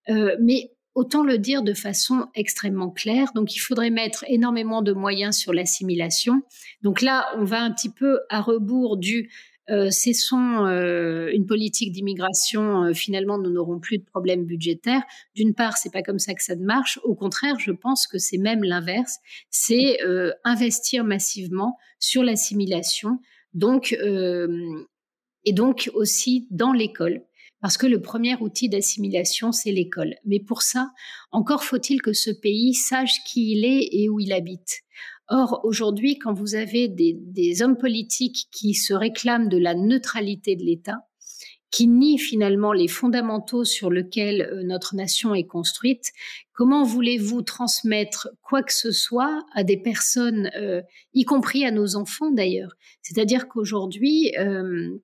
Euh, 0.09 0.37
mais 0.41 0.73
autant 0.95 1.23
le 1.23 1.39
dire 1.39 1.63
de 1.63 1.75
façon 1.75 2.27
extrêmement 2.35 2.91
claire. 2.91 3.33
Donc 3.35 3.55
il 3.55 3.59
faudrait 3.59 3.91
mettre 3.91 4.25
énormément 4.29 4.83
de 4.83 4.93
moyens 4.93 5.37
sur 5.37 5.53
l'assimilation. 5.53 6.43
Donc 6.83 7.03
là, 7.03 7.29
on 7.37 7.45
va 7.45 7.63
un 7.63 7.71
petit 7.71 7.91
peu 7.91 8.21
à 8.29 8.41
rebours 8.41 8.97
du 8.97 9.31
cessons 9.91 10.67
euh, 10.67 11.31
une 11.33 11.47
politique 11.47 11.93
d'immigration, 11.93 12.85
euh, 12.85 12.93
finalement, 12.93 13.39
nous 13.39 13.51
n'aurons 13.51 13.79
plus 13.79 13.99
de 13.99 14.05
problèmes 14.05 14.45
budgétaires. 14.45 15.03
D'une 15.35 15.55
part, 15.55 15.77
c'est 15.77 15.93
pas 15.93 16.03
comme 16.03 16.19
ça 16.19 16.35
que 16.35 16.43
ça 16.43 16.57
marche. 16.57 16.99
Au 17.05 17.15
contraire, 17.15 17.59
je 17.59 17.73
pense 17.73 18.07
que 18.07 18.19
c'est 18.19 18.39
même 18.39 18.65
l'inverse. 18.65 19.19
C'est 19.51 19.99
investir 20.45 21.05
massivement 21.05 21.77
sur 21.99 22.23
l'assimilation, 22.23 23.19
donc 23.55 23.97
et 25.45 25.53
donc 25.53 25.91
aussi 25.95 26.47
dans 26.51 26.73
l'école. 26.73 27.23
Parce 27.61 27.77
que 27.77 27.87
le 27.87 28.01
premier 28.01 28.37
outil 28.37 28.69
d'assimilation, 28.69 29.53
c'est 29.53 29.73
l'école. 29.73 30.15
Mais 30.25 30.41
pour 30.41 30.63
ça, 30.63 30.91
encore 31.31 31.63
faut-il 31.63 32.01
que 32.01 32.15
ce 32.15 32.31
pays 32.31 32.75
sache 32.75 33.23
qui 33.27 33.53
il 33.53 33.65
est 33.65 33.89
et 33.93 34.09
où 34.09 34.19
il 34.19 34.33
habite. 34.33 34.81
Or, 35.31 35.61
aujourd'hui, 35.63 36.19
quand 36.19 36.33
vous 36.33 36.57
avez 36.57 36.89
des, 36.89 37.63
hommes 37.63 37.79
politiques 37.79 38.49
qui 38.51 38.75
se 38.75 38.93
réclament 38.93 39.49
de 39.49 39.59
la 39.59 39.75
neutralité 39.75 40.57
de 40.57 40.65
l'État, 40.65 41.07
qui 41.71 41.87
nient 41.87 42.19
finalement 42.19 42.73
les 42.73 42.89
fondamentaux 42.89 43.65
sur 43.65 43.93
lesquels 43.93 44.43
euh, 44.43 44.65
notre 44.65 44.97
nation 44.97 45.37
est 45.37 45.47
construite, 45.47 46.11
comment 46.53 46.83
voulez-vous 46.83 47.43
transmettre 47.43 48.29
quoi 48.43 48.65
que 48.65 48.75
ce 48.75 48.91
soit 48.91 49.47
à 49.55 49.63
des 49.63 49.77
personnes, 49.77 50.51
euh, 50.57 50.83
y 51.15 51.25
compris 51.25 51.65
à 51.65 51.71
nos 51.71 51.95
enfants 51.95 52.33
d'ailleurs? 52.33 52.75
C'est-à-dire 53.03 53.47
qu'aujourd'hui, 53.47 54.35
euh, 54.37 54.99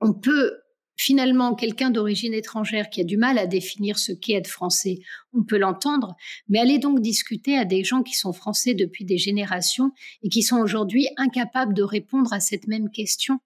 on 0.00 0.12
peut 0.12 0.52
finalement 0.96 1.54
quelqu'un 1.54 1.90
d'origine 1.90 2.34
étrangère 2.34 2.90
qui 2.90 3.00
a 3.00 3.04
du 3.04 3.16
mal 3.16 3.38
à 3.38 3.46
définir 3.46 3.98
ce 3.98 4.12
qu'est 4.12 4.34
être 4.34 4.48
français, 4.48 5.00
on 5.32 5.42
peut 5.42 5.58
l'entendre, 5.58 6.16
mais 6.48 6.58
allez 6.58 6.78
donc 6.78 7.00
discuter 7.00 7.56
à 7.56 7.64
des 7.64 7.84
gens 7.84 8.02
qui 8.02 8.14
sont 8.14 8.32
français 8.32 8.74
depuis 8.74 9.04
des 9.04 9.18
générations 9.18 9.90
et 10.22 10.28
qui 10.28 10.42
sont 10.42 10.58
aujourd'hui 10.58 11.08
incapables 11.16 11.74
de 11.74 11.82
répondre 11.82 12.32
à 12.32 12.40
cette 12.40 12.66
même 12.66 12.90
question. 12.90 13.38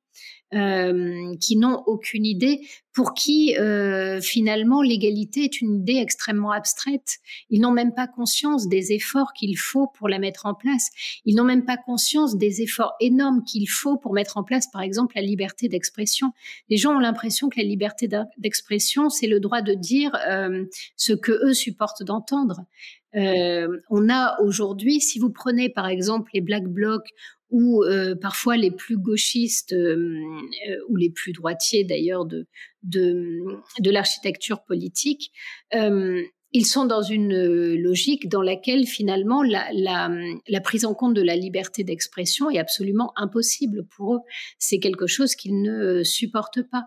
Euh, 0.55 1.37
qui 1.43 1.57
n'ont 1.57 1.83
aucune 1.85 2.25
idée, 2.25 2.67
pour 2.95 3.13
qui 3.13 3.55
euh, 3.59 4.19
finalement 4.23 4.81
l'égalité 4.81 5.45
est 5.45 5.61
une 5.61 5.77
idée 5.77 5.97
extrêmement 5.97 6.53
abstraite. 6.53 7.19
Ils 7.51 7.61
n'ont 7.61 7.71
même 7.71 7.93
pas 7.93 8.07
conscience 8.07 8.67
des 8.67 8.93
efforts 8.93 9.35
qu'il 9.35 9.59
faut 9.59 9.89
pour 9.89 10.09
la 10.09 10.19
mettre 10.19 10.47
en 10.47 10.55
place. 10.55 10.89
Ils 11.27 11.37
n'ont 11.37 11.45
même 11.45 11.67
pas 11.67 11.77
conscience 11.77 12.39
des 12.39 12.63
efforts 12.63 12.95
énormes 12.99 13.45
qu'il 13.45 13.69
faut 13.69 13.99
pour 13.99 14.15
mettre 14.15 14.39
en 14.39 14.43
place, 14.43 14.67
par 14.71 14.81
exemple, 14.81 15.17
la 15.17 15.23
liberté 15.23 15.69
d'expression. 15.69 16.33
Les 16.71 16.79
gens 16.79 16.97
ont 16.97 16.99
l'impression 16.99 17.51
que 17.51 17.61
la 17.61 17.67
liberté 17.67 18.09
d'expression, 18.39 19.11
c'est 19.11 19.27
le 19.27 19.41
droit 19.41 19.61
de 19.61 19.75
dire 19.75 20.17
euh, 20.31 20.65
ce 20.97 21.13
que 21.13 21.33
eux 21.47 21.53
supportent 21.53 22.05
d'entendre. 22.05 22.63
Euh, 23.17 23.81
on 23.91 24.09
a 24.11 24.39
aujourd'hui, 24.41 25.01
si 25.01 25.19
vous 25.19 25.31
prenez 25.31 25.71
par 25.71 25.89
exemple 25.89 26.31
les 26.35 26.41
Black 26.41 26.65
Blocs 26.65 27.09
ou 27.51 27.85
euh, 27.85 28.15
parfois 28.15 28.57
les 28.57 28.71
plus 28.71 28.99
gauchistes 28.99 29.73
euh, 29.73 30.21
ou 30.89 30.97
les 30.97 31.11
plus 31.11 31.33
droitiers 31.33 31.85
d'ailleurs 31.85 32.27
de, 32.27 32.47
de, 32.83 33.41
de 33.81 33.91
l'architecture 33.91 34.63
politique, 34.65 35.33
euh, 35.75 36.23
ils 36.53 36.65
sont 36.65 36.87
dans 36.87 37.03
une 37.03 37.75
logique 37.75 38.29
dans 38.31 38.41
laquelle 38.41 38.87
finalement 38.87 39.43
la, 39.43 39.69
la, 39.75 40.11
la 40.49 40.61
prise 40.63 40.87
en 40.87 40.95
compte 40.95 41.13
de 41.13 41.21
la 41.21 41.37
liberté 41.37 41.85
d'expression 41.85 42.51
est 42.51 42.59
absolument 42.59 43.13
impossible 43.17 43.87
pour 43.95 44.15
eux. 44.15 44.21
C'est 44.59 44.79
quelque 44.79 45.07
chose 45.07 45.35
qu'ils 45.35 45.61
ne 45.61 46.03
supportent 46.05 46.63
pas. 46.63 46.87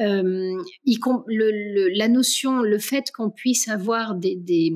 Euh, 0.00 0.56
le, 0.86 1.88
la 1.94 2.08
notion, 2.08 2.62
le 2.62 2.78
fait 2.78 3.10
qu'on 3.14 3.30
puisse 3.30 3.68
avoir 3.68 4.14
des, 4.14 4.34
des 4.34 4.72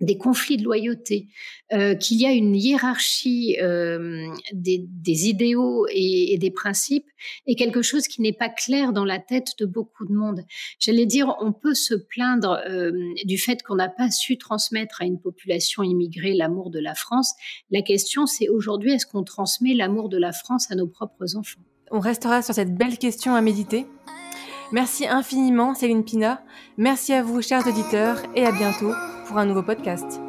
des 0.00 0.18
conflits 0.18 0.56
de 0.56 0.64
loyauté, 0.64 1.28
euh, 1.72 1.94
qu'il 1.94 2.20
y 2.20 2.26
a 2.26 2.32
une 2.32 2.54
hiérarchie 2.54 3.56
euh, 3.60 4.26
des, 4.52 5.28
idéaux 5.28 5.86
et, 5.90 6.36
des 6.38 6.50
principes, 6.50 7.06
est 7.46 7.54
quelque 7.54 7.82
chose 7.82 8.06
qui 8.06 8.20
n'est 8.20 8.32
pas 8.32 8.48
clair 8.48 8.92
dans 8.92 9.04
la 9.04 9.18
tête 9.18 9.52
de 9.58 9.66
beaucoup 9.66 10.04
de 10.06 10.12
monde. 10.12 10.42
J'allais 10.78 11.06
dire, 11.06 11.34
on 11.40 11.52
peut 11.52 11.74
se 11.74 11.94
plaindre 11.94 12.60
euh, 12.68 12.92
du 13.24 13.38
fait 13.38 13.62
qu'on 13.62 13.76
n'a 13.76 13.88
pas 13.88 14.10
su 14.10 14.36
transmettre 14.36 15.00
à 15.00 15.04
une 15.04 15.20
population 15.20 15.82
immigrée 15.82 16.34
l'amour 16.34 16.70
de 16.70 16.80
la 16.80 16.94
France. 16.94 17.32
La 17.70 17.82
question, 17.82 18.26
c'est 18.26 18.48
aujourd'hui, 18.48 18.92
est-ce 18.92 19.06
qu'on 19.06 19.24
transmet 19.24 19.74
l'amour 19.74 20.08
de 20.08 20.18
la 20.18 20.32
France 20.32 20.70
à 20.70 20.74
nos 20.74 20.88
propres 20.88 21.36
enfants? 21.36 21.60
On 21.90 22.00
restera 22.00 22.42
sur 22.42 22.54
cette 22.54 22.74
belle 22.74 22.98
question 22.98 23.34
à 23.34 23.40
méditer. 23.40 23.86
Merci 24.72 25.06
infiniment 25.06 25.74
Céline 25.74 26.04
Pina. 26.04 26.42
Merci 26.76 27.12
à 27.12 27.22
vous 27.22 27.40
chers 27.42 27.66
auditeurs 27.66 28.22
et 28.34 28.44
à 28.44 28.50
bientôt 28.50 28.92
pour 29.24 29.38
un 29.38 29.46
nouveau 29.46 29.62
podcast. 29.62 30.20